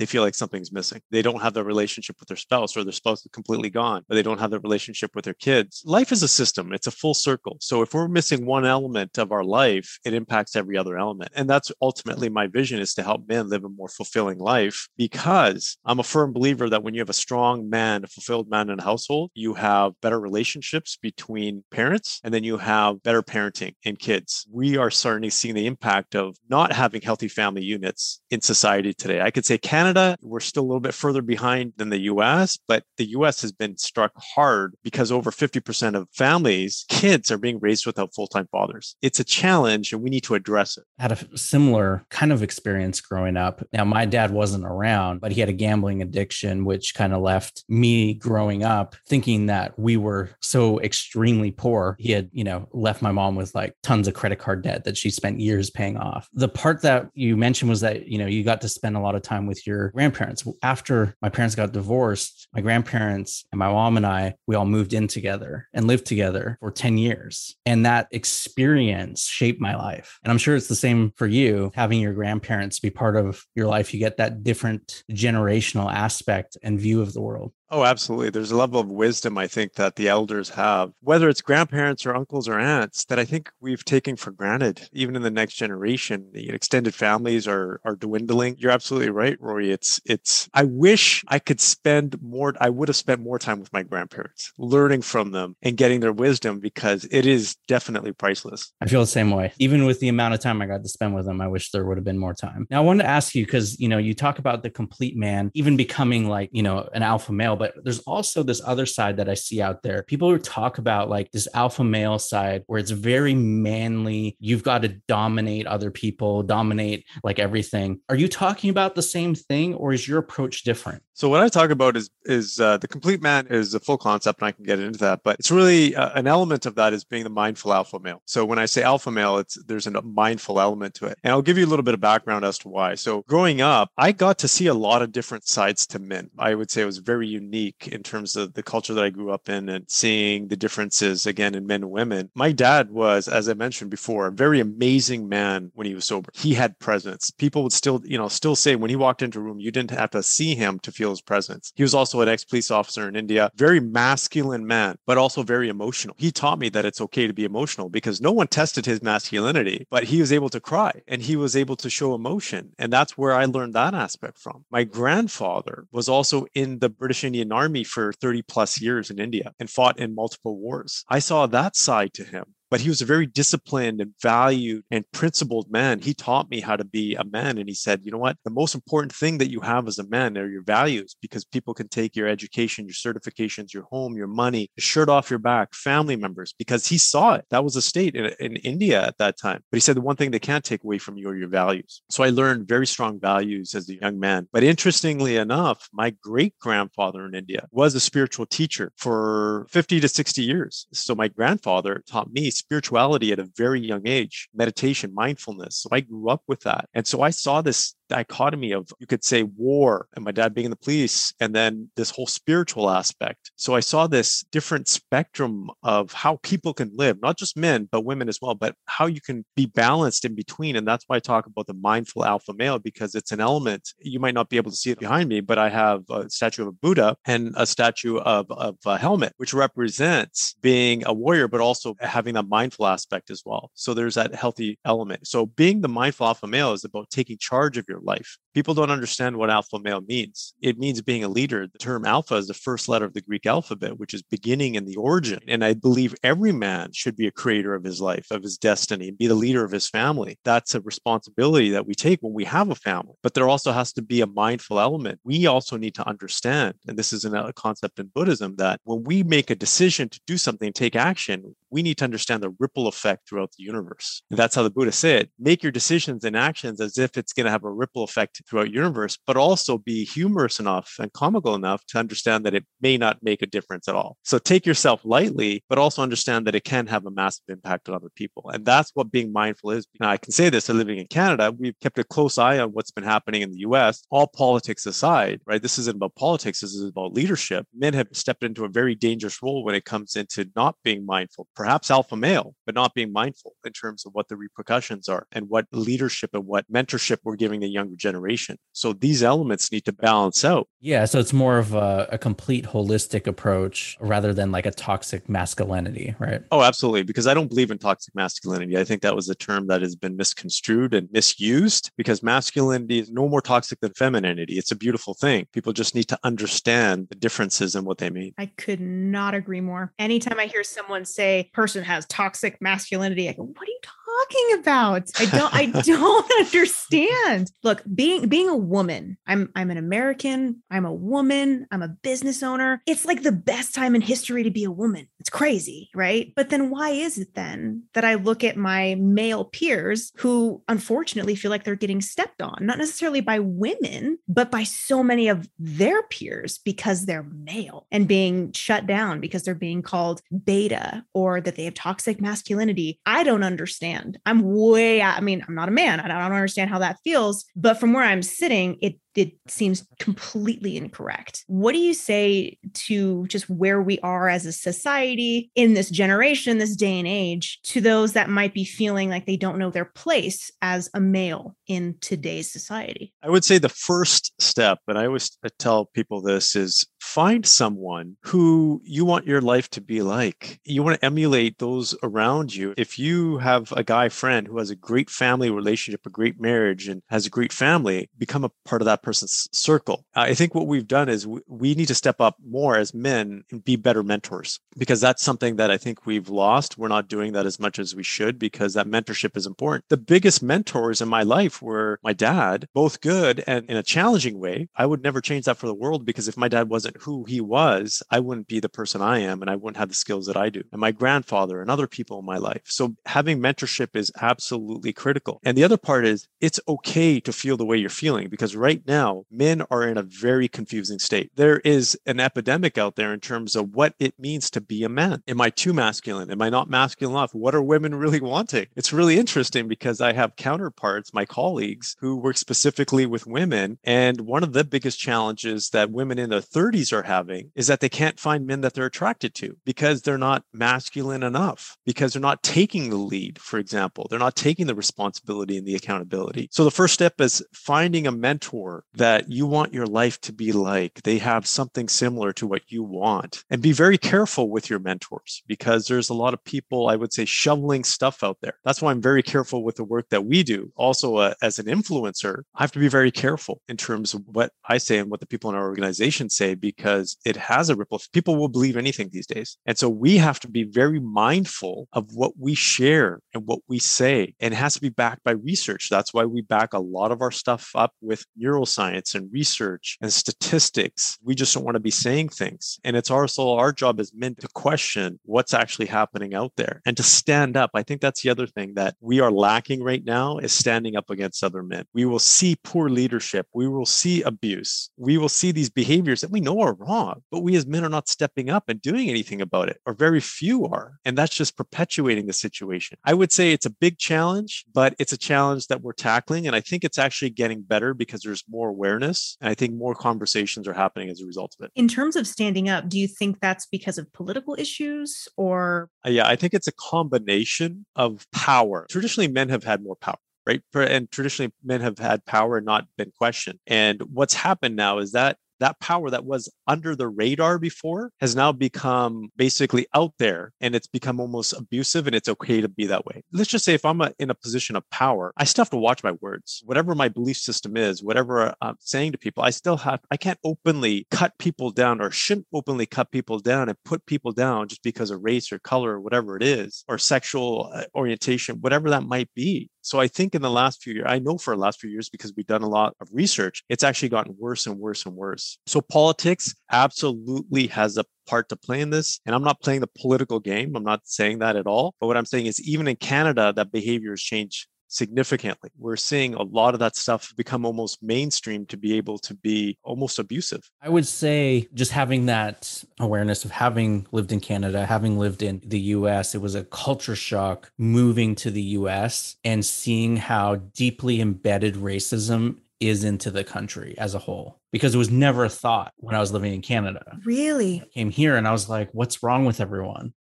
they 0.00 0.06
feel 0.06 0.22
like 0.22 0.34
something's 0.34 0.72
missing. 0.72 1.02
They 1.10 1.20
don't 1.20 1.42
have 1.42 1.52
the 1.52 1.62
relationship 1.62 2.16
with 2.18 2.28
their 2.28 2.36
spouse 2.38 2.74
or 2.74 2.84
their 2.84 2.92
spouse 2.92 3.20
is 3.20 3.30
completely 3.32 3.68
gone, 3.68 4.02
but 4.08 4.14
they 4.14 4.22
don't 4.22 4.40
have 4.40 4.50
the 4.50 4.58
relationship 4.58 5.14
with 5.14 5.26
their 5.26 5.34
kids. 5.34 5.82
Life 5.84 6.10
is 6.10 6.22
a 6.22 6.28
system, 6.28 6.72
it's 6.72 6.86
a 6.86 6.90
full 6.90 7.12
circle. 7.12 7.58
So 7.60 7.82
if 7.82 7.92
we're 7.92 8.08
missing 8.08 8.46
one 8.46 8.64
element 8.64 9.18
of 9.18 9.30
our 9.30 9.44
life, 9.44 9.98
it 10.06 10.14
impacts 10.14 10.56
every 10.56 10.78
other 10.78 10.96
element. 10.96 11.32
And 11.34 11.50
that's 11.50 11.70
ultimately 11.82 12.30
my 12.30 12.46
vision 12.46 12.80
is 12.80 12.94
to 12.94 13.02
help 13.02 13.28
men 13.28 13.50
live 13.50 13.62
a 13.62 13.68
more 13.68 13.88
fulfilling 13.88 14.38
life 14.38 14.88
because 14.96 15.76
I'm 15.84 16.00
a 16.00 16.02
firm 16.02 16.32
believer 16.32 16.70
that 16.70 16.82
when 16.82 16.94
you 16.94 17.02
have 17.02 17.10
a 17.10 17.24
strong 17.24 17.68
man, 17.68 18.02
a 18.02 18.08
fulfilled 18.08 18.48
man 18.48 18.70
in 18.70 18.78
a 18.78 18.82
household, 18.82 19.32
you 19.34 19.52
have 19.52 19.92
better 20.00 20.18
relationships 20.18 20.96
between 20.96 21.62
parents 21.70 22.22
and 22.24 22.32
then 22.32 22.42
you 22.42 22.56
have 22.56 23.02
better 23.02 23.22
parenting 23.22 23.74
in 23.84 23.96
kids. 23.96 24.46
We 24.50 24.78
are 24.78 24.90
starting 24.90 25.28
to 25.28 25.36
see 25.36 25.52
the 25.52 25.66
impact 25.66 26.14
of 26.14 26.38
not 26.48 26.72
having 26.72 27.02
healthy 27.02 27.28
family 27.28 27.64
units 27.64 28.22
in 28.30 28.40
society 28.40 28.94
today. 28.94 29.20
I 29.20 29.30
could 29.30 29.44
say 29.44 29.58
Canada 29.58 29.89
Canada, 29.90 30.16
we're 30.22 30.38
still 30.38 30.62
a 30.62 30.66
little 30.66 30.80
bit 30.80 30.94
further 30.94 31.20
behind 31.20 31.72
than 31.76 31.90
the 31.90 32.02
US, 32.02 32.58
but 32.68 32.84
the 32.96 33.06
US 33.10 33.42
has 33.42 33.50
been 33.50 33.76
struck 33.76 34.12
hard 34.16 34.76
because 34.84 35.10
over 35.10 35.32
50% 35.32 35.96
of 35.96 36.08
families, 36.12 36.84
kids 36.88 37.30
are 37.32 37.38
being 37.38 37.58
raised 37.58 37.86
without 37.86 38.14
full 38.14 38.28
time 38.28 38.46
fathers. 38.52 38.94
It's 39.02 39.18
a 39.18 39.24
challenge 39.24 39.92
and 39.92 40.00
we 40.00 40.10
need 40.10 40.22
to 40.24 40.36
address 40.36 40.76
it. 40.76 40.84
I 40.98 41.02
had 41.02 41.12
a 41.12 41.36
similar 41.38 42.04
kind 42.08 42.32
of 42.32 42.42
experience 42.42 43.00
growing 43.00 43.36
up. 43.36 43.66
Now, 43.72 43.84
my 43.84 44.04
dad 44.04 44.30
wasn't 44.30 44.64
around, 44.64 45.20
but 45.20 45.32
he 45.32 45.40
had 45.40 45.48
a 45.48 45.54
gambling 45.54 46.02
addiction, 46.02 46.64
which 46.64 46.94
kind 46.94 47.12
of 47.12 47.20
left 47.20 47.64
me 47.68 48.14
growing 48.14 48.62
up 48.62 48.94
thinking 49.08 49.46
that 49.46 49.76
we 49.76 49.96
were 49.96 50.30
so 50.40 50.80
extremely 50.80 51.50
poor. 51.50 51.96
He 51.98 52.12
had, 52.12 52.30
you 52.32 52.44
know, 52.44 52.68
left 52.72 53.02
my 53.02 53.10
mom 53.10 53.34
with 53.34 53.54
like 53.56 53.74
tons 53.82 54.06
of 54.06 54.14
credit 54.14 54.38
card 54.38 54.62
debt 54.62 54.84
that 54.84 54.96
she 54.96 55.10
spent 55.10 55.40
years 55.40 55.68
paying 55.68 55.96
off. 55.96 56.28
The 56.32 56.48
part 56.48 56.82
that 56.82 57.08
you 57.14 57.36
mentioned 57.36 57.70
was 57.70 57.80
that, 57.80 58.06
you 58.06 58.18
know, 58.18 58.26
you 58.26 58.44
got 58.44 58.60
to 58.60 58.68
spend 58.68 58.96
a 58.96 59.00
lot 59.00 59.16
of 59.16 59.22
time 59.22 59.46
with 59.46 59.66
your 59.66 59.79
grandparents. 59.88 60.46
After 60.62 61.16
my 61.20 61.28
parents 61.28 61.54
got 61.54 61.72
divorced, 61.72 62.48
my 62.52 62.60
grandparents 62.60 63.44
and 63.50 63.58
my 63.58 63.68
mom 63.68 63.96
and 63.96 64.06
I, 64.06 64.34
we 64.46 64.54
all 64.54 64.66
moved 64.66 64.92
in 64.92 65.08
together 65.08 65.68
and 65.72 65.86
lived 65.86 66.06
together 66.06 66.56
for 66.60 66.70
10 66.70 66.98
years. 66.98 67.56
And 67.66 67.86
that 67.86 68.08
experience 68.10 69.26
shaped 69.26 69.60
my 69.60 69.74
life. 69.74 70.18
And 70.22 70.30
I'm 70.30 70.38
sure 70.38 70.56
it's 70.56 70.68
the 70.68 70.74
same 70.74 71.12
for 71.16 71.26
you 71.26 71.70
having 71.74 72.00
your 72.00 72.12
grandparents 72.12 72.80
be 72.80 72.90
part 72.90 73.16
of 73.16 73.44
your 73.54 73.66
life. 73.66 73.92
You 73.92 74.00
get 74.00 74.18
that 74.18 74.42
different 74.42 75.02
generational 75.10 75.92
aspect 75.92 76.56
and 76.62 76.80
view 76.80 77.00
of 77.00 77.12
the 77.12 77.20
world. 77.20 77.52
Oh, 77.72 77.84
absolutely. 77.84 78.30
There's 78.30 78.50
a 78.50 78.56
level 78.56 78.80
of 78.80 78.90
wisdom 78.90 79.38
I 79.38 79.46
think 79.46 79.74
that 79.74 79.94
the 79.94 80.08
elders 80.08 80.48
have, 80.50 80.90
whether 81.02 81.28
it's 81.28 81.40
grandparents 81.40 82.04
or 82.04 82.16
uncles 82.16 82.48
or 82.48 82.58
aunts, 82.58 83.04
that 83.04 83.20
I 83.20 83.24
think 83.24 83.48
we've 83.60 83.84
taken 83.84 84.16
for 84.16 84.32
granted, 84.32 84.88
even 84.92 85.14
in 85.14 85.22
the 85.22 85.30
next 85.30 85.54
generation. 85.54 86.28
The 86.32 86.50
extended 86.50 86.94
families 86.96 87.46
are 87.46 87.80
are 87.84 87.94
dwindling. 87.94 88.56
You're 88.58 88.72
absolutely 88.72 89.10
right, 89.10 89.40
Rory. 89.40 89.70
It's 89.70 90.00
it's 90.04 90.48
I 90.52 90.64
wish 90.64 91.24
I 91.28 91.38
could 91.38 91.60
spend 91.60 92.20
more 92.20 92.54
I 92.60 92.70
would 92.70 92.88
have 92.88 92.96
spent 92.96 93.20
more 93.20 93.38
time 93.38 93.60
with 93.60 93.72
my 93.72 93.84
grandparents, 93.84 94.52
learning 94.58 95.02
from 95.02 95.30
them 95.30 95.54
and 95.62 95.76
getting 95.76 96.00
their 96.00 96.12
wisdom 96.12 96.58
because 96.58 97.06
it 97.12 97.24
is 97.24 97.54
definitely 97.68 98.12
priceless. 98.12 98.72
I 98.80 98.86
feel 98.86 99.00
the 99.00 99.06
same 99.06 99.30
way. 99.30 99.52
Even 99.60 99.84
with 99.86 100.00
the 100.00 100.08
amount 100.08 100.34
of 100.34 100.40
time 100.40 100.60
I 100.60 100.66
got 100.66 100.82
to 100.82 100.88
spend 100.88 101.14
with 101.14 101.24
them, 101.24 101.40
I 101.40 101.46
wish 101.46 101.70
there 101.70 101.84
would 101.84 101.98
have 101.98 102.04
been 102.04 102.18
more 102.18 102.34
time. 102.34 102.66
Now 102.68 102.82
I 102.82 102.84
wanted 102.84 103.04
to 103.04 103.08
ask 103.08 103.36
you 103.36 103.44
because 103.44 103.78
you 103.78 103.86
know, 103.86 103.98
you 103.98 104.12
talk 104.12 104.40
about 104.40 104.64
the 104.64 104.70
complete 104.70 105.16
man, 105.16 105.52
even 105.54 105.76
becoming 105.76 106.28
like, 106.28 106.50
you 106.52 106.64
know, 106.64 106.88
an 106.92 107.04
alpha 107.04 107.32
male 107.32 107.59
but 107.60 107.74
there's 107.84 107.98
also 108.00 108.42
this 108.42 108.62
other 108.64 108.86
side 108.86 109.18
that 109.18 109.28
I 109.28 109.34
see 109.34 109.60
out 109.60 109.82
there. 109.82 110.02
People 110.04 110.30
who 110.30 110.38
talk 110.38 110.78
about 110.78 111.10
like 111.10 111.30
this 111.30 111.46
alpha 111.52 111.84
male 111.84 112.18
side 112.18 112.62
where 112.68 112.78
it's 112.78 112.90
very 112.90 113.34
manly. 113.34 114.38
You've 114.40 114.62
got 114.62 114.80
to 114.80 114.88
dominate 114.88 115.66
other 115.66 115.90
people, 115.90 116.42
dominate 116.42 117.04
like 117.22 117.38
everything. 117.38 118.00
Are 118.08 118.16
you 118.16 118.28
talking 118.28 118.70
about 118.70 118.94
the 118.94 119.02
same 119.02 119.34
thing 119.34 119.74
or 119.74 119.92
is 119.92 120.08
your 120.08 120.18
approach 120.18 120.62
different? 120.62 121.02
So 121.12 121.28
what 121.28 121.42
I 121.42 121.50
talk 121.50 121.68
about 121.68 121.98
is 121.98 122.08
is 122.24 122.60
uh, 122.60 122.78
the 122.78 122.88
complete 122.88 123.20
man 123.20 123.46
is 123.48 123.74
a 123.74 123.80
full 123.80 123.98
concept, 123.98 124.40
and 124.40 124.48
I 124.48 124.52
can 124.52 124.64
get 124.64 124.78
into 124.78 125.00
that. 125.00 125.20
But 125.22 125.36
it's 125.38 125.50
really 125.50 125.94
uh, 125.94 126.18
an 126.18 126.26
element 126.26 126.64
of 126.64 126.76
that 126.76 126.94
is 126.94 127.04
being 127.04 127.24
the 127.24 127.28
mindful 127.28 127.74
alpha 127.74 127.98
male. 128.00 128.22
So 128.24 128.42
when 128.46 128.58
I 128.58 128.64
say 128.64 128.82
alpha 128.82 129.10
male, 129.10 129.36
it's 129.36 129.62
there's 129.64 129.86
a 129.86 130.00
mindful 130.00 130.58
element 130.58 130.94
to 130.94 131.06
it, 131.08 131.18
and 131.22 131.30
I'll 131.30 131.42
give 131.42 131.58
you 131.58 131.66
a 131.66 131.68
little 131.72 131.82
bit 131.82 131.92
of 131.92 132.00
background 132.00 132.46
as 132.46 132.56
to 132.60 132.68
why. 132.68 132.94
So 132.94 133.22
growing 133.28 133.60
up, 133.60 133.90
I 133.98 134.12
got 134.12 134.38
to 134.38 134.48
see 134.48 134.68
a 134.68 134.72
lot 134.72 135.02
of 135.02 135.12
different 135.12 135.46
sides 135.46 135.86
to 135.88 135.98
men. 135.98 136.30
I 136.38 136.54
would 136.54 136.70
say 136.70 136.80
it 136.80 136.86
was 136.86 136.96
very 136.96 137.28
unique 137.28 137.49
in 137.52 138.02
terms 138.02 138.36
of 138.36 138.54
the 138.54 138.62
culture 138.62 138.94
that 138.94 139.04
I 139.04 139.10
grew 139.10 139.30
up 139.30 139.48
in 139.48 139.68
and 139.68 139.84
seeing 139.88 140.48
the 140.48 140.56
differences 140.56 141.26
again 141.26 141.54
in 141.54 141.66
men 141.66 141.82
and 141.82 141.90
women. 141.90 142.30
My 142.34 142.52
dad 142.52 142.90
was, 142.90 143.28
as 143.28 143.48
I 143.48 143.54
mentioned 143.54 143.90
before, 143.90 144.26
a 144.26 144.32
very 144.32 144.60
amazing 144.60 145.28
man 145.28 145.70
when 145.74 145.86
he 145.86 145.94
was 145.94 146.04
sober. 146.04 146.30
He 146.34 146.54
had 146.54 146.78
presence. 146.78 147.30
People 147.30 147.62
would 147.62 147.72
still, 147.72 148.02
you 148.04 148.18
know, 148.18 148.28
still 148.28 148.56
say 148.56 148.76
when 148.76 148.90
he 148.90 148.96
walked 148.96 149.22
into 149.22 149.38
a 149.38 149.42
room, 149.42 149.60
you 149.60 149.70
didn't 149.70 149.90
have 149.90 150.10
to 150.10 150.22
see 150.22 150.54
him 150.54 150.78
to 150.80 150.92
feel 150.92 151.10
his 151.10 151.20
presence. 151.20 151.72
He 151.74 151.82
was 151.82 151.94
also 151.94 152.20
an 152.20 152.28
ex 152.28 152.44
police 152.44 152.70
officer 152.70 153.08
in 153.08 153.16
India, 153.16 153.50
very 153.54 153.80
masculine 153.80 154.66
man, 154.66 154.96
but 155.06 155.18
also 155.18 155.42
very 155.42 155.68
emotional. 155.68 156.16
He 156.18 156.30
taught 156.30 156.58
me 156.58 156.68
that 156.70 156.84
it's 156.84 157.00
okay 157.00 157.26
to 157.26 157.32
be 157.32 157.44
emotional 157.44 157.88
because 157.88 158.20
no 158.20 158.32
one 158.32 158.48
tested 158.48 158.86
his 158.86 159.02
masculinity, 159.02 159.86
but 159.90 160.04
he 160.04 160.20
was 160.20 160.32
able 160.32 160.48
to 160.50 160.60
cry 160.60 161.02
and 161.08 161.22
he 161.22 161.36
was 161.36 161.56
able 161.56 161.76
to 161.76 161.90
show 161.90 162.14
emotion. 162.14 162.72
And 162.78 162.92
that's 162.92 163.16
where 163.16 163.32
I 163.32 163.44
learned 163.44 163.74
that 163.74 163.94
aspect 163.94 164.38
from. 164.38 164.64
My 164.70 164.84
grandfather 164.84 165.86
was 165.92 166.08
also 166.08 166.46
in 166.54 166.78
the 166.78 166.88
British 166.88 167.24
Indian 167.24 167.39
Army 167.52 167.84
for 167.84 168.12
30 168.12 168.42
plus 168.42 168.80
years 168.80 169.10
in 169.10 169.18
India 169.18 169.52
and 169.58 169.70
fought 169.70 169.98
in 169.98 170.14
multiple 170.14 170.58
wars. 170.58 171.04
I 171.08 171.18
saw 171.18 171.46
that 171.46 171.76
side 171.76 172.12
to 172.14 172.24
him 172.24 172.54
but 172.70 172.80
he 172.80 172.88
was 172.88 173.00
a 173.00 173.06
very 173.06 173.26
disciplined 173.26 174.00
and 174.00 174.12
valued 174.22 174.84
and 174.90 175.10
principled 175.12 175.70
man. 175.70 176.00
He 176.00 176.14
taught 176.14 176.50
me 176.50 176.60
how 176.60 176.76
to 176.76 176.84
be 176.84 177.14
a 177.16 177.24
man. 177.24 177.58
And 177.58 177.68
he 177.68 177.74
said, 177.74 178.02
you 178.04 178.12
know 178.12 178.18
what? 178.18 178.36
The 178.44 178.50
most 178.50 178.74
important 178.74 179.12
thing 179.12 179.38
that 179.38 179.50
you 179.50 179.60
have 179.60 179.88
as 179.88 179.98
a 179.98 180.08
man 180.08 180.38
are 180.38 180.48
your 180.48 180.62
values 180.62 181.16
because 181.20 181.44
people 181.44 181.74
can 181.74 181.88
take 181.88 182.14
your 182.14 182.28
education, 182.28 182.86
your 182.86 182.94
certifications, 182.94 183.74
your 183.74 183.84
home, 183.84 184.16
your 184.16 184.28
money, 184.28 184.70
the 184.76 184.82
shirt 184.82 185.08
off 185.08 185.30
your 185.30 185.38
back, 185.38 185.74
family 185.74 186.16
members, 186.16 186.54
because 186.56 186.86
he 186.86 186.98
saw 186.98 187.34
it. 187.34 187.44
That 187.50 187.64
was 187.64 187.76
a 187.76 187.82
state 187.82 188.14
in, 188.14 188.32
in 188.38 188.56
India 188.56 189.04
at 189.04 189.18
that 189.18 189.38
time. 189.38 189.62
But 189.70 189.76
he 189.76 189.80
said, 189.80 189.96
the 189.96 190.00
one 190.00 190.16
thing 190.16 190.30
they 190.30 190.38
can't 190.38 190.64
take 190.64 190.84
away 190.84 190.98
from 190.98 191.16
you 191.16 191.28
are 191.28 191.36
your 191.36 191.48
values. 191.48 192.02
So 192.08 192.22
I 192.22 192.30
learned 192.30 192.68
very 192.68 192.86
strong 192.86 193.18
values 193.18 193.74
as 193.74 193.88
a 193.88 193.96
young 194.00 194.18
man. 194.20 194.48
But 194.52 194.62
interestingly 194.62 195.36
enough, 195.36 195.88
my 195.92 196.10
great 196.22 196.56
grandfather 196.60 197.26
in 197.26 197.34
India 197.34 197.66
was 197.72 197.94
a 197.94 198.00
spiritual 198.00 198.46
teacher 198.46 198.92
for 198.96 199.66
50 199.70 200.00
to 200.00 200.08
60 200.08 200.42
years. 200.42 200.86
So 200.92 201.14
my 201.14 201.28
grandfather 201.28 202.02
taught 202.06 202.32
me 202.32 202.50
spirituality 202.60 203.32
at 203.32 203.38
a 203.38 203.48
very 203.56 203.80
young 203.80 204.06
age, 204.06 204.48
meditation, 204.54 205.12
mindfulness. 205.14 205.76
So 205.76 205.88
I 205.92 206.00
grew 206.00 206.28
up 206.28 206.42
with 206.46 206.60
that. 206.60 206.88
And 206.94 207.06
so 207.06 207.22
I 207.22 207.30
saw 207.30 207.60
this 207.60 207.94
dichotomy 208.10 208.72
of, 208.72 208.88
you 208.98 209.06
could 209.06 209.24
say, 209.24 209.42
war 209.44 210.06
and 210.14 210.24
my 210.24 210.32
dad 210.32 210.54
being 210.54 210.66
in 210.66 210.70
the 210.70 210.76
police, 210.76 211.32
and 211.40 211.54
then 211.54 211.90
this 211.96 212.10
whole 212.10 212.26
spiritual 212.26 212.90
aspect. 212.90 213.52
So 213.56 213.74
I 213.74 213.80
saw 213.80 214.06
this 214.06 214.44
different 214.50 214.88
spectrum 214.88 215.70
of 215.82 216.12
how 216.12 216.38
people 216.42 216.74
can 216.74 216.90
live, 216.94 217.20
not 217.22 217.38
just 217.38 217.56
men, 217.56 217.88
but 217.90 218.04
women 218.04 218.28
as 218.28 218.38
well, 218.42 218.54
but 218.54 218.74
how 218.86 219.06
you 219.06 219.20
can 219.20 219.44
be 219.56 219.66
balanced 219.66 220.24
in 220.24 220.34
between. 220.34 220.76
And 220.76 220.86
that's 220.86 221.04
why 221.06 221.16
I 221.16 221.20
talk 221.20 221.46
about 221.46 221.66
the 221.66 221.74
mindful 221.74 222.24
alpha 222.24 222.52
male, 222.52 222.78
because 222.78 223.14
it's 223.14 223.32
an 223.32 223.40
element. 223.40 223.82
You 224.00 224.20
might 224.20 224.34
not 224.34 224.48
be 224.48 224.56
able 224.56 224.70
to 224.70 224.76
see 224.76 224.90
it 224.90 224.98
behind 224.98 225.28
me, 225.28 225.40
but 225.40 225.58
I 225.58 225.68
have 225.70 226.02
a 226.10 226.28
statue 226.28 226.62
of 226.62 226.68
a 226.68 226.72
Buddha 226.72 227.16
and 227.24 227.54
a 227.56 227.66
statue 227.66 228.18
of, 228.18 228.50
of 228.50 228.76
a 228.84 228.98
helmet, 228.98 229.32
which 229.36 229.54
represents 229.54 230.54
being 230.60 231.04
a 231.06 231.12
warrior, 231.12 231.48
but 231.48 231.60
also 231.60 231.94
having 232.00 232.34
that 232.34 232.48
mindful 232.48 232.86
aspect 232.86 233.30
as 233.30 233.42
well. 233.46 233.70
So 233.74 233.94
there's 233.94 234.16
that 234.16 234.34
healthy 234.34 234.78
element. 234.84 235.26
So 235.26 235.46
being 235.46 235.80
the 235.80 235.88
mindful 235.88 236.26
alpha 236.26 236.46
male 236.46 236.72
is 236.72 236.84
about 236.84 237.10
taking 237.10 237.38
charge 237.38 237.78
of 237.78 237.84
your 237.88 237.99
life. 238.04 238.38
People 238.54 238.74
don't 238.74 238.90
understand 238.90 239.36
what 239.36 239.50
alpha 239.50 239.78
male 239.78 240.00
means. 240.00 240.54
It 240.60 240.78
means 240.78 241.00
being 241.02 241.22
a 241.24 241.28
leader. 241.28 241.66
The 241.66 241.78
term 241.78 242.04
alpha 242.04 242.34
is 242.34 242.48
the 242.48 242.54
first 242.54 242.88
letter 242.88 243.04
of 243.04 243.14
the 243.14 243.20
Greek 243.20 243.46
alphabet, 243.46 243.98
which 243.98 244.12
is 244.12 244.22
beginning 244.22 244.76
and 244.76 244.86
the 244.88 244.96
origin. 244.96 245.40
And 245.46 245.64
I 245.64 245.74
believe 245.74 246.14
every 246.22 246.52
man 246.52 246.90
should 246.92 247.16
be 247.16 247.26
a 247.26 247.32
creator 247.32 247.74
of 247.74 247.84
his 247.84 248.00
life, 248.00 248.26
of 248.30 248.42
his 248.42 248.58
destiny, 248.58 249.08
and 249.08 249.18
be 249.18 249.28
the 249.28 249.34
leader 249.34 249.64
of 249.64 249.70
his 249.70 249.88
family. 249.88 250.38
That's 250.44 250.74
a 250.74 250.80
responsibility 250.80 251.70
that 251.70 251.86
we 251.86 251.94
take 251.94 252.20
when 252.20 252.32
we 252.32 252.44
have 252.44 252.70
a 252.70 252.74
family. 252.74 253.14
But 253.22 253.34
there 253.34 253.48
also 253.48 253.72
has 253.72 253.92
to 253.94 254.02
be 254.02 254.20
a 254.20 254.26
mindful 254.26 254.80
element. 254.80 255.20
We 255.22 255.46
also 255.46 255.76
need 255.76 255.94
to 255.94 256.08
understand, 256.08 256.74
and 256.88 256.98
this 256.98 257.12
is 257.12 257.24
a 257.24 257.52
concept 257.54 257.98
in 257.98 258.10
Buddhism, 258.14 258.56
that 258.56 258.80
when 258.84 259.04
we 259.04 259.22
make 259.22 259.50
a 259.50 259.54
decision 259.54 260.08
to 260.08 260.20
do 260.26 260.36
something, 260.36 260.72
take 260.72 260.96
action, 260.96 261.54
we 261.70 261.82
need 261.82 261.98
to 261.98 262.04
understand 262.04 262.42
the 262.42 262.54
ripple 262.58 262.88
effect 262.88 263.28
throughout 263.28 263.52
the 263.52 263.62
universe. 263.62 264.22
And 264.30 264.38
that's 264.38 264.56
how 264.56 264.64
the 264.64 264.70
Buddha 264.70 264.90
said, 264.90 265.28
make 265.38 265.62
your 265.62 265.70
decisions 265.70 266.24
and 266.24 266.36
actions 266.36 266.80
as 266.80 266.98
if 266.98 267.16
it's 267.16 267.32
going 267.32 267.44
to 267.44 267.52
have 267.52 267.64
a 267.64 267.70
ripple 267.70 268.02
effect 268.02 268.39
throughout 268.48 268.72
universe, 268.72 269.18
but 269.26 269.36
also 269.36 269.78
be 269.78 270.04
humorous 270.04 270.60
enough 270.60 270.94
and 270.98 271.12
comical 271.12 271.54
enough 271.54 271.84
to 271.86 271.98
understand 271.98 272.44
that 272.44 272.54
it 272.54 272.64
may 272.80 272.96
not 272.96 273.22
make 273.22 273.42
a 273.42 273.46
difference 273.46 273.88
at 273.88 273.94
all. 273.94 274.16
So 274.24 274.38
take 274.38 274.66
yourself 274.66 275.00
lightly, 275.04 275.64
but 275.68 275.78
also 275.78 276.02
understand 276.02 276.46
that 276.46 276.54
it 276.54 276.64
can 276.64 276.86
have 276.86 277.06
a 277.06 277.10
massive 277.10 277.44
impact 277.48 277.88
on 277.88 277.94
other 277.94 278.10
people. 278.14 278.50
And 278.50 278.64
that's 278.64 278.90
what 278.94 279.10
being 279.10 279.32
mindful 279.32 279.72
is. 279.72 279.86
Now, 279.98 280.10
I 280.10 280.16
can 280.16 280.32
say 280.32 280.48
this, 280.48 280.68
living 280.68 280.98
in 280.98 281.06
Canada, 281.06 281.52
we've 281.56 281.78
kept 281.80 281.98
a 281.98 282.04
close 282.04 282.38
eye 282.38 282.58
on 282.58 282.70
what's 282.70 282.90
been 282.90 283.04
happening 283.04 283.42
in 283.42 283.50
the 283.52 283.60
US, 283.60 284.02
all 284.10 284.26
politics 284.26 284.86
aside, 284.86 285.40
right? 285.46 285.62
This 285.62 285.78
isn't 285.78 285.96
about 285.96 286.14
politics, 286.14 286.60
this 286.60 286.74
is 286.74 286.88
about 286.88 287.12
leadership. 287.12 287.66
Men 287.76 287.94
have 287.94 288.08
stepped 288.12 288.42
into 288.42 288.64
a 288.64 288.68
very 288.68 288.94
dangerous 288.94 289.42
role 289.42 289.64
when 289.64 289.74
it 289.74 289.84
comes 289.84 290.16
into 290.16 290.46
not 290.56 290.76
being 290.84 291.04
mindful, 291.04 291.46
perhaps 291.54 291.90
alpha 291.90 292.16
male, 292.16 292.54
but 292.66 292.74
not 292.74 292.94
being 292.94 293.12
mindful 293.12 293.54
in 293.64 293.72
terms 293.72 294.06
of 294.06 294.12
what 294.14 294.28
the 294.28 294.36
repercussions 294.36 295.08
are 295.08 295.26
and 295.32 295.48
what 295.48 295.66
leadership 295.72 296.30
and 296.32 296.46
what 296.46 296.70
mentorship 296.72 297.18
we're 297.24 297.36
giving 297.36 297.60
the 297.60 297.68
younger 297.68 297.96
generation. 297.96 298.29
So 298.72 298.92
these 298.92 299.22
elements 299.22 299.72
need 299.72 299.84
to 299.84 299.92
balance 299.92 300.44
out. 300.44 300.68
Yeah. 300.80 301.04
So 301.04 301.18
it's 301.18 301.32
more 301.32 301.58
of 301.58 301.74
a, 301.74 302.08
a, 302.12 302.18
complete 302.18 302.64
holistic 302.64 303.26
approach 303.26 303.96
rather 304.00 304.32
than 304.32 304.52
like 304.52 304.66
a 304.66 304.70
toxic 304.70 305.28
masculinity, 305.28 306.14
right? 306.18 306.42
Oh, 306.50 306.62
absolutely. 306.62 307.02
Because 307.02 307.26
I 307.26 307.34
don't 307.34 307.48
believe 307.48 307.70
in 307.70 307.78
toxic 307.78 308.14
masculinity. 308.14 308.78
I 308.78 308.84
think 308.84 309.02
that 309.02 309.14
was 309.14 309.28
a 309.28 309.34
term 309.34 309.66
that 309.66 309.82
has 309.82 309.96
been 309.96 310.16
misconstrued 310.16 310.94
and 310.94 311.08
misused 311.12 311.90
because 311.96 312.22
masculinity 312.22 312.98
is 312.98 313.10
no 313.10 313.28
more 313.28 313.40
toxic 313.40 313.80
than 313.80 313.92
femininity. 313.94 314.54
It's 314.54 314.70
a 314.70 314.76
beautiful 314.76 315.14
thing. 315.14 315.46
People 315.52 315.72
just 315.72 315.94
need 315.94 316.08
to 316.08 316.18
understand 316.24 317.08
the 317.08 317.16
differences 317.16 317.74
and 317.74 317.86
what 317.86 317.98
they 317.98 318.10
mean. 318.10 318.32
I 318.38 318.46
could 318.46 318.80
not 318.80 319.34
agree 319.34 319.60
more. 319.60 319.92
Anytime 319.98 320.38
I 320.38 320.46
hear 320.46 320.64
someone 320.64 321.04
say 321.04 321.50
person 321.52 321.84
has 321.84 322.06
toxic 322.06 322.58
masculinity, 322.60 323.28
I 323.28 323.32
go, 323.32 323.42
what 323.42 323.62
are 323.62 323.66
you 323.66 323.80
talking 323.82 324.00
talking 324.20 324.60
about? 324.60 325.10
I 325.18 325.26
don't 325.26 325.54
I 325.54 325.66
don't 325.82 326.30
understand. 326.40 327.50
Look, 327.62 327.82
being 327.94 328.19
being 328.28 328.48
a 328.48 328.56
woman, 328.56 329.18
I'm 329.26 329.50
I'm 329.54 329.70
an 329.70 329.76
American, 329.76 330.62
I'm 330.70 330.84
a 330.84 330.92
woman, 330.92 331.66
I'm 331.70 331.82
a 331.82 331.88
business 331.88 332.42
owner. 332.42 332.82
It's 332.86 333.04
like 333.04 333.22
the 333.22 333.32
best 333.32 333.74
time 333.74 333.94
in 333.94 334.00
history 334.00 334.42
to 334.42 334.50
be 334.50 334.64
a 334.64 334.70
woman. 334.70 335.08
It's 335.18 335.30
crazy, 335.30 335.90
right? 335.94 336.32
But 336.36 336.50
then 336.50 336.70
why 336.70 336.90
is 336.90 337.18
it 337.18 337.34
then 337.34 337.84
that 337.94 338.04
I 338.04 338.14
look 338.14 338.44
at 338.44 338.56
my 338.56 338.96
male 338.96 339.44
peers 339.44 340.12
who 340.16 340.62
unfortunately 340.68 341.34
feel 341.34 341.50
like 341.50 341.64
they're 341.64 341.76
getting 341.76 342.00
stepped 342.00 342.42
on, 342.42 342.58
not 342.60 342.78
necessarily 342.78 343.20
by 343.20 343.38
women, 343.38 344.18
but 344.28 344.50
by 344.50 344.62
so 344.62 345.02
many 345.02 345.28
of 345.28 345.48
their 345.58 346.02
peers 346.04 346.58
because 346.58 347.06
they're 347.06 347.22
male 347.22 347.86
and 347.90 348.08
being 348.08 348.52
shut 348.52 348.86
down 348.86 349.20
because 349.20 349.42
they're 349.42 349.54
being 349.54 349.82
called 349.82 350.22
beta 350.44 351.04
or 351.14 351.40
that 351.40 351.56
they 351.56 351.64
have 351.64 351.74
toxic 351.74 352.20
masculinity. 352.20 353.00
I 353.06 353.24
don't 353.24 353.42
understand. 353.42 354.18
I'm 354.26 354.42
way 354.42 355.00
out. 355.00 355.16
I 355.16 355.20
mean, 355.20 355.44
I'm 355.46 355.54
not 355.54 355.68
a 355.68 355.72
man. 355.72 356.00
I 356.00 356.08
don't 356.08 356.32
understand 356.32 356.70
how 356.70 356.78
that 356.78 356.98
feels. 357.04 357.44
But 357.56 357.78
from 357.78 357.92
where 357.92 358.04
I'm 358.10 358.22
sitting, 358.22 358.76
it 358.80 358.98
it 359.16 359.32
seems 359.48 359.86
completely 359.98 360.76
incorrect. 360.76 361.44
What 361.48 361.72
do 361.72 361.78
you 361.78 361.94
say 361.94 362.58
to 362.74 363.26
just 363.26 363.50
where 363.50 363.82
we 363.82 363.98
are 364.00 364.28
as 364.28 364.46
a 364.46 364.52
society 364.52 365.50
in 365.56 365.74
this 365.74 365.90
generation, 365.90 366.58
this 366.58 366.76
day 366.76 366.98
and 366.98 367.08
age, 367.08 367.58
to 367.64 367.80
those 367.80 368.12
that 368.12 368.30
might 368.30 368.54
be 368.54 368.64
feeling 368.64 369.08
like 369.08 369.26
they 369.26 369.36
don't 369.36 369.58
know 369.58 369.70
their 369.70 369.84
place 369.84 370.50
as 370.62 370.88
a 370.94 371.00
male 371.00 371.56
in 371.66 371.96
today's 372.00 372.52
society? 372.52 373.12
I 373.22 373.30
would 373.30 373.44
say 373.44 373.58
the 373.58 373.68
first 373.68 374.32
step, 374.40 374.78
and 374.86 374.96
I 374.96 375.06
always 375.06 375.36
tell 375.58 375.86
people 375.86 376.20
this, 376.20 376.54
is 376.54 376.86
find 377.10 377.44
someone 377.44 378.16
who 378.20 378.80
you 378.84 379.04
want 379.04 379.26
your 379.26 379.40
life 379.40 379.68
to 379.68 379.80
be 379.80 380.00
like. 380.00 380.60
You 380.64 380.84
want 380.84 381.00
to 381.00 381.04
emulate 381.04 381.58
those 381.58 381.92
around 382.04 382.54
you. 382.54 382.72
If 382.76 383.00
you 383.00 383.38
have 383.38 383.72
a 383.72 383.82
guy 383.82 384.08
friend 384.08 384.46
who 384.46 384.58
has 384.58 384.70
a 384.70 384.76
great 384.76 385.10
family 385.10 385.50
relationship, 385.50 386.06
a 386.06 386.10
great 386.10 386.40
marriage, 386.40 386.86
and 386.86 387.02
has 387.08 387.26
a 387.26 387.30
great 387.30 387.52
family, 387.52 388.08
become 388.16 388.44
a 388.44 388.52
part 388.64 388.80
of 388.80 388.86
that 388.86 389.02
person's 389.02 389.48
circle. 389.50 390.04
I 390.14 390.34
think 390.34 390.54
what 390.54 390.68
we've 390.68 390.86
done 390.86 391.08
is 391.08 391.26
we 391.26 391.74
need 391.74 391.88
to 391.88 391.96
step 391.96 392.20
up 392.20 392.36
more 392.46 392.76
as 392.76 392.94
men 392.94 393.42
and 393.50 393.64
be 393.64 393.74
better 393.74 394.04
mentors 394.04 394.60
because 394.78 395.00
that's 395.00 395.24
something 395.24 395.56
that 395.56 395.70
I 395.70 395.78
think 395.78 396.06
we've 396.06 396.28
lost. 396.28 396.78
We're 396.78 396.86
not 396.86 397.08
doing 397.08 397.32
that 397.32 397.44
as 397.44 397.58
much 397.58 397.80
as 397.80 397.92
we 397.92 398.04
should 398.04 398.38
because 398.38 398.74
that 398.74 398.86
mentorship 398.86 399.36
is 399.36 399.46
important. 399.46 399.86
The 399.88 399.96
biggest 399.96 400.44
mentors 400.44 401.00
in 401.00 401.08
my 401.08 401.24
life 401.24 401.60
were 401.60 401.98
my 402.04 402.12
dad, 402.12 402.68
both 402.72 403.00
good 403.00 403.42
and 403.48 403.68
in 403.68 403.76
a 403.76 403.82
challenging 403.82 404.38
way. 404.38 404.68
I 404.76 404.86
would 404.86 405.02
never 405.02 405.20
change 405.20 405.46
that 405.46 405.56
for 405.56 405.66
the 405.66 405.74
world 405.74 406.04
because 406.04 406.28
if 406.28 406.36
my 406.36 406.46
dad 406.46 406.68
wasn't 406.68 406.99
who 407.02 407.24
he 407.24 407.40
was, 407.40 408.02
I 408.10 408.20
wouldn't 408.20 408.48
be 408.48 408.60
the 408.60 408.68
person 408.68 409.00
I 409.00 409.20
am 409.20 409.42
and 409.42 409.50
I 409.50 409.56
wouldn't 409.56 409.78
have 409.78 409.88
the 409.88 409.94
skills 409.94 410.26
that 410.26 410.36
I 410.36 410.48
do. 410.50 410.62
And 410.72 410.80
my 410.80 410.92
grandfather 410.92 411.60
and 411.60 411.70
other 411.70 411.86
people 411.86 412.18
in 412.18 412.24
my 412.24 412.38
life. 412.38 412.62
So 412.64 412.96
having 413.06 413.40
mentorship 413.40 413.96
is 413.96 414.12
absolutely 414.20 414.92
critical. 414.92 415.40
And 415.44 415.56
the 415.56 415.64
other 415.64 415.76
part 415.76 416.06
is 416.06 416.28
it's 416.40 416.60
okay 416.68 417.20
to 417.20 417.32
feel 417.32 417.56
the 417.56 417.66
way 417.66 417.76
you're 417.76 417.90
feeling 417.90 418.28
because 418.28 418.56
right 418.56 418.82
now, 418.86 419.24
men 419.30 419.62
are 419.70 419.86
in 419.86 419.96
a 419.96 420.02
very 420.02 420.48
confusing 420.48 420.98
state. 420.98 421.30
There 421.36 421.60
is 421.60 421.98
an 422.06 422.20
epidemic 422.20 422.78
out 422.78 422.96
there 422.96 423.12
in 423.12 423.20
terms 423.20 423.56
of 423.56 423.74
what 423.74 423.94
it 423.98 424.18
means 424.18 424.50
to 424.50 424.60
be 424.60 424.84
a 424.84 424.88
man. 424.88 425.22
Am 425.28 425.40
I 425.40 425.50
too 425.50 425.72
masculine? 425.72 426.30
Am 426.30 426.42
I 426.42 426.50
not 426.50 426.70
masculine 426.70 427.16
enough? 427.16 427.34
What 427.34 427.54
are 427.54 427.62
women 427.62 427.94
really 427.94 428.20
wanting? 428.20 428.66
It's 428.76 428.92
really 428.92 429.18
interesting 429.18 429.68
because 429.68 430.00
I 430.00 430.12
have 430.12 430.36
counterparts, 430.36 431.14
my 431.14 431.24
colleagues, 431.24 431.96
who 432.00 432.16
work 432.16 432.36
specifically 432.36 433.06
with 433.06 433.26
women. 433.26 433.78
And 433.84 434.22
one 434.22 434.42
of 434.42 434.52
the 434.52 434.64
biggest 434.64 434.98
challenges 434.98 435.70
that 435.70 435.90
women 435.90 436.18
in 436.18 436.30
their 436.30 436.40
30s 436.40 436.89
are 436.92 437.02
having 437.02 437.50
is 437.54 437.66
that 437.66 437.80
they 437.80 437.88
can't 437.88 438.20
find 438.20 438.46
men 438.46 438.60
that 438.60 438.74
they're 438.74 438.86
attracted 438.86 439.34
to 439.36 439.56
because 439.64 440.02
they're 440.02 440.18
not 440.18 440.44
masculine 440.52 441.22
enough, 441.22 441.76
because 441.84 442.12
they're 442.12 442.22
not 442.22 442.42
taking 442.42 442.90
the 442.90 442.96
lead, 442.96 443.38
for 443.38 443.58
example. 443.58 444.06
They're 444.08 444.18
not 444.18 444.36
taking 444.36 444.66
the 444.66 444.74
responsibility 444.74 445.56
and 445.56 445.66
the 445.66 445.74
accountability. 445.74 446.48
So 446.50 446.64
the 446.64 446.70
first 446.70 446.94
step 446.94 447.20
is 447.20 447.42
finding 447.52 448.06
a 448.06 448.12
mentor 448.12 448.84
that 448.94 449.30
you 449.30 449.46
want 449.46 449.74
your 449.74 449.86
life 449.86 450.20
to 450.22 450.32
be 450.32 450.52
like. 450.52 451.02
They 451.02 451.18
have 451.18 451.46
something 451.46 451.88
similar 451.88 452.32
to 452.34 452.46
what 452.46 452.62
you 452.68 452.82
want. 452.82 453.44
And 453.50 453.62
be 453.62 453.72
very 453.72 453.98
careful 453.98 454.50
with 454.50 454.70
your 454.70 454.78
mentors 454.78 455.42
because 455.46 455.86
there's 455.86 456.08
a 456.08 456.14
lot 456.14 456.34
of 456.34 456.44
people, 456.44 456.88
I 456.88 456.96
would 456.96 457.12
say, 457.12 457.24
shoveling 457.24 457.84
stuff 457.84 458.22
out 458.22 458.38
there. 458.40 458.54
That's 458.64 458.82
why 458.82 458.90
I'm 458.90 459.02
very 459.02 459.22
careful 459.22 459.64
with 459.64 459.76
the 459.76 459.84
work 459.84 460.08
that 460.10 460.24
we 460.24 460.42
do. 460.42 460.72
Also, 460.76 461.16
uh, 461.16 461.34
as 461.42 461.58
an 461.58 461.66
influencer, 461.66 462.42
I 462.54 462.62
have 462.62 462.72
to 462.72 462.78
be 462.78 462.88
very 462.88 463.10
careful 463.10 463.62
in 463.68 463.76
terms 463.76 464.14
of 464.14 464.22
what 464.26 464.52
I 464.68 464.78
say 464.78 464.98
and 464.98 465.10
what 465.10 465.20
the 465.20 465.26
people 465.26 465.50
in 465.50 465.56
our 465.56 465.68
organization 465.68 466.30
say 466.30 466.54
because 466.80 467.18
it 467.26 467.36
has 467.36 467.68
a 467.68 467.76
ripple. 467.76 468.00
People 468.10 468.36
will 468.36 468.48
believe 468.48 468.78
anything 468.78 469.10
these 469.12 469.26
days. 469.26 469.58
And 469.66 469.76
so 469.76 469.90
we 469.90 470.16
have 470.16 470.40
to 470.40 470.48
be 470.48 470.64
very 470.64 470.98
mindful 470.98 471.88
of 471.92 472.14
what 472.14 472.32
we 472.38 472.54
share 472.54 473.20
and 473.34 473.46
what 473.46 473.58
we 473.68 473.78
say. 473.78 474.34
And 474.40 474.54
it 474.54 474.56
has 474.56 474.74
to 474.74 474.80
be 474.80 474.88
backed 474.88 475.22
by 475.22 475.32
research. 475.32 475.88
That's 475.90 476.14
why 476.14 476.24
we 476.24 476.40
back 476.40 476.72
a 476.72 476.78
lot 476.78 477.12
of 477.12 477.20
our 477.20 477.30
stuff 477.30 477.70
up 477.74 477.92
with 478.00 478.24
neuroscience 478.40 479.14
and 479.14 479.30
research 479.30 479.98
and 480.00 480.10
statistics. 480.10 481.18
We 481.22 481.34
just 481.34 481.52
don't 481.52 481.64
want 481.64 481.74
to 481.74 481.80
be 481.80 481.90
saying 481.90 482.30
things. 482.30 482.80
And 482.82 482.96
it's 482.96 483.10
also 483.10 483.52
our 483.56 483.72
job 483.72 484.00
as 484.00 484.14
men 484.14 484.34
to 484.36 484.48
question 484.48 485.20
what's 485.24 485.52
actually 485.52 485.86
happening 485.86 486.32
out 486.32 486.52
there 486.56 486.80
and 486.86 486.96
to 486.96 487.02
stand 487.02 487.58
up. 487.58 487.72
I 487.74 487.82
think 487.82 488.00
that's 488.00 488.22
the 488.22 488.30
other 488.30 488.46
thing 488.46 488.72
that 488.74 488.96
we 489.00 489.20
are 489.20 489.30
lacking 489.30 489.82
right 489.82 490.04
now 490.04 490.38
is 490.38 490.52
standing 490.52 490.96
up 490.96 491.10
against 491.10 491.44
other 491.44 491.62
men. 491.62 491.84
We 491.92 492.06
will 492.06 492.18
see 492.18 492.56
poor 492.64 492.88
leadership. 492.88 493.46
We 493.52 493.68
will 493.68 493.84
see 493.84 494.22
abuse. 494.22 494.88
We 494.96 495.18
will 495.18 495.28
see 495.28 495.52
these 495.52 495.68
behaviors 495.68 496.22
that 496.22 496.30
we 496.30 496.40
know 496.40 496.60
are 496.60 496.69
wrong, 496.74 497.22
but 497.30 497.40
we 497.40 497.56
as 497.56 497.66
men 497.66 497.84
are 497.84 497.88
not 497.88 498.08
stepping 498.08 498.50
up 498.50 498.68
and 498.68 498.80
doing 498.80 499.08
anything 499.08 499.40
about 499.40 499.68
it, 499.68 499.80
or 499.86 499.94
very 499.94 500.20
few 500.20 500.66
are. 500.66 500.98
And 501.04 501.16
that's 501.16 501.34
just 501.34 501.56
perpetuating 501.56 502.26
the 502.26 502.32
situation. 502.32 502.98
I 503.04 503.14
would 503.14 503.32
say 503.32 503.52
it's 503.52 503.66
a 503.66 503.70
big 503.70 503.98
challenge, 503.98 504.64
but 504.72 504.94
it's 504.98 505.12
a 505.12 505.18
challenge 505.18 505.66
that 505.68 505.82
we're 505.82 505.92
tackling. 505.92 506.46
And 506.46 506.56
I 506.56 506.60
think 506.60 506.84
it's 506.84 506.98
actually 506.98 507.30
getting 507.30 507.62
better 507.62 507.94
because 507.94 508.22
there's 508.22 508.44
more 508.48 508.68
awareness. 508.68 509.36
And 509.40 509.48
I 509.48 509.54
think 509.54 509.74
more 509.74 509.94
conversations 509.94 510.66
are 510.66 510.72
happening 510.72 511.08
as 511.08 511.20
a 511.20 511.26
result 511.26 511.54
of 511.58 511.64
it. 511.64 511.72
In 511.74 511.88
terms 511.88 512.16
of 512.16 512.26
standing 512.26 512.68
up, 512.68 512.88
do 512.88 512.98
you 512.98 513.08
think 513.08 513.40
that's 513.40 513.66
because 513.66 513.98
of 513.98 514.12
political 514.12 514.54
issues 514.58 515.28
or? 515.36 515.90
Uh, 516.06 516.10
yeah, 516.10 516.26
I 516.26 516.36
think 516.36 516.54
it's 516.54 516.68
a 516.68 516.72
combination 516.72 517.86
of 517.96 518.26
power. 518.32 518.86
Traditionally, 518.90 519.28
men 519.28 519.48
have 519.48 519.64
had 519.64 519.82
more 519.82 519.96
power 519.96 520.18
right? 520.46 520.62
And 520.74 521.10
traditionally, 521.10 521.52
men 521.62 521.80
have 521.80 521.98
had 521.98 522.24
power 522.24 522.56
and 522.56 522.66
not 522.66 522.86
been 522.96 523.12
questioned. 523.16 523.58
And 523.66 524.00
what's 524.12 524.34
happened 524.34 524.76
now 524.76 524.98
is 524.98 525.12
that 525.12 525.36
that 525.60 525.78
power 525.80 526.10
that 526.10 526.24
was 526.24 526.52
under 526.66 526.96
the 526.96 527.08
radar 527.08 527.58
before 527.58 528.12
has 528.20 528.34
now 528.34 528.52
become 528.52 529.28
basically 529.36 529.86
out 529.94 530.12
there 530.18 530.52
and 530.60 530.74
it's 530.74 530.86
become 530.86 531.20
almost 531.20 531.52
abusive 531.52 532.06
and 532.06 532.16
it's 532.16 532.28
okay 532.28 532.60
to 532.60 532.68
be 532.68 532.86
that 532.86 533.06
way. 533.06 533.22
Let's 533.32 533.50
just 533.50 533.64
say 533.64 533.74
if 533.74 533.84
I'm 533.84 534.00
a, 534.00 534.12
in 534.18 534.30
a 534.30 534.34
position 534.34 534.76
of 534.76 534.88
power, 534.90 535.32
I 535.36 535.44
still 535.44 535.64
have 535.64 535.70
to 535.70 535.76
watch 535.76 536.02
my 536.02 536.12
words. 536.20 536.62
Whatever 536.64 536.94
my 536.94 537.08
belief 537.08 537.36
system 537.36 537.76
is, 537.76 538.02
whatever 538.02 538.54
I'm 538.60 538.76
saying 538.80 539.12
to 539.12 539.18
people, 539.18 539.42
I 539.42 539.50
still 539.50 539.76
have, 539.78 540.00
I 540.10 540.16
can't 540.16 540.38
openly 540.44 541.06
cut 541.10 541.38
people 541.38 541.70
down 541.70 542.00
or 542.00 542.10
shouldn't 542.10 542.46
openly 542.52 542.86
cut 542.86 543.10
people 543.10 543.38
down 543.38 543.68
and 543.68 543.78
put 543.84 544.04
people 544.06 544.32
down 544.32 544.68
just 544.68 544.82
because 544.82 545.10
of 545.10 545.22
race 545.22 545.52
or 545.52 545.58
color 545.58 545.92
or 545.92 546.00
whatever 546.00 546.36
it 546.36 546.42
is, 546.42 546.84
or 546.88 546.98
sexual 546.98 547.70
uh, 547.74 547.84
orientation, 547.94 548.56
whatever 548.56 548.90
that 548.90 549.04
might 549.04 549.28
be. 549.34 549.70
So 549.82 549.98
I 549.98 550.08
think 550.08 550.34
in 550.34 550.42
the 550.42 550.50
last 550.50 550.82
few 550.82 550.94
years, 550.94 551.06
I 551.08 551.18
know 551.18 551.38
for 551.38 551.54
the 551.54 551.60
last 551.60 551.80
few 551.80 551.90
years 551.90 552.08
because 552.08 552.32
we've 552.36 552.46
done 552.46 552.62
a 552.62 552.68
lot 552.68 552.94
of 553.00 553.08
research, 553.12 553.64
it's 553.68 553.84
actually 553.84 554.10
gotten 554.10 554.34
worse 554.38 554.66
and 554.66 554.78
worse 554.78 555.06
and 555.06 555.14
worse. 555.14 555.58
So 555.66 555.80
politics 555.80 556.54
absolutely 556.70 557.66
has 557.68 557.96
a 557.96 558.04
part 558.26 558.48
to 558.50 558.56
play 558.56 558.80
in 558.80 558.90
this. 558.90 559.20
And 559.26 559.34
I'm 559.34 559.42
not 559.42 559.60
playing 559.60 559.80
the 559.80 559.90
political 559.98 560.38
game. 560.38 560.76
I'm 560.76 560.84
not 560.84 561.00
saying 561.04 561.40
that 561.40 561.56
at 561.56 561.66
all. 561.66 561.94
But 562.00 562.06
what 562.06 562.16
I'm 562.16 562.26
saying 562.26 562.46
is 562.46 562.60
even 562.66 562.86
in 562.86 562.96
Canada, 562.96 563.52
that 563.56 563.72
behavior 563.72 564.10
has 564.10 564.20
changed 564.20 564.66
significantly. 564.90 565.70
We're 565.78 565.96
seeing 565.96 566.34
a 566.34 566.42
lot 566.42 566.74
of 566.74 566.80
that 566.80 566.96
stuff 566.96 567.32
become 567.36 567.64
almost 567.64 568.02
mainstream 568.02 568.66
to 568.66 568.76
be 568.76 568.96
able 568.96 569.18
to 569.20 569.34
be 569.34 569.78
almost 569.82 570.18
abusive. 570.18 570.60
I 570.82 570.88
would 570.88 571.06
say 571.06 571.68
just 571.72 571.92
having 571.92 572.26
that 572.26 572.84
awareness 572.98 573.44
of 573.44 573.52
having 573.52 574.06
lived 574.12 574.32
in 574.32 574.40
Canada, 574.40 574.84
having 574.84 575.18
lived 575.18 575.42
in 575.42 575.62
the 575.64 575.80
US, 575.80 576.34
it 576.34 576.42
was 576.42 576.54
a 576.54 576.64
culture 576.64 577.16
shock 577.16 577.70
moving 577.78 578.34
to 578.36 578.50
the 578.50 578.62
US 578.62 579.36
and 579.44 579.64
seeing 579.64 580.16
how 580.16 580.56
deeply 580.56 581.20
embedded 581.20 581.76
racism 581.76 582.58
is 582.80 583.04
into 583.04 583.30
the 583.30 583.44
country 583.44 583.94
as 583.98 584.14
a 584.14 584.18
whole 584.18 584.58
because 584.72 584.94
it 584.94 584.98
was 584.98 585.10
never 585.10 585.44
a 585.44 585.50
thought 585.50 585.92
when 585.98 586.14
I 586.14 586.20
was 586.20 586.32
living 586.32 586.54
in 586.54 586.62
Canada. 586.62 587.18
Really? 587.24 587.82
I 587.82 587.88
came 587.92 588.10
here 588.10 588.36
and 588.36 588.48
I 588.48 588.52
was 588.52 588.68
like, 588.68 588.88
what's 588.92 589.22
wrong 589.22 589.44
with 589.44 589.60
everyone? 589.60 590.14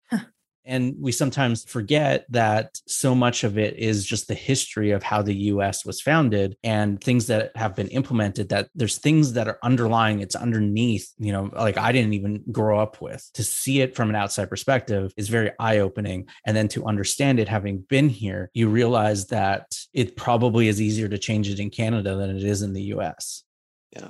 And 0.68 0.96
we 1.00 1.12
sometimes 1.12 1.64
forget 1.64 2.26
that 2.30 2.80
so 2.86 3.16
much 3.16 3.44
of 3.44 3.58
it 3.58 3.78
is 3.78 4.06
just 4.06 4.28
the 4.28 4.34
history 4.36 4.92
of 4.92 5.02
how 5.02 5.22
the 5.22 5.36
US 5.52 5.86
was 5.86 6.02
founded 6.02 6.58
and 6.64 7.02
things 7.02 7.28
that 7.28 7.56
have 7.56 7.76
been 7.76 7.88
implemented, 7.88 8.50
that 8.50 8.70
there's 8.76 8.98
things 8.98 9.34
that 9.34 9.48
are 9.48 9.60
underlying, 9.64 10.20
it's 10.20 10.36
underneath, 10.36 11.14
you 11.18 11.32
know, 11.32 11.50
like 11.54 11.78
I 11.78 11.92
didn't 11.92 12.14
even 12.14 12.44
grow 12.52 12.80
up 12.80 13.02
with. 13.02 13.28
To 13.36 13.44
see 13.44 13.82
it 13.82 13.96
from 13.96 14.10
an 14.10 14.16
outside 14.16 14.50
perspective 14.50 15.14
is 15.18 15.30
very 15.30 15.52
eye 15.60 15.80
opening. 15.80 16.28
And 16.46 16.56
then 16.56 16.68
to 16.70 16.86
understand 16.86 17.40
it, 17.40 17.48
having 17.48 17.80
been 17.80 18.10
here, 18.10 18.52
you 18.54 18.68
realize 18.68 19.28
that 19.28 19.78
it 19.94 20.18
probably 20.18 20.68
is 20.68 20.82
easier 20.82 21.08
to 21.08 21.18
change 21.18 21.50
it 21.50 21.60
in 21.60 21.70
Canada 21.70 22.16
than 22.16 22.36
it 22.36 22.44
is 22.44 22.62
in 22.62 22.74
the 22.74 22.84
US. 22.84 23.44
Yeah 23.92 24.10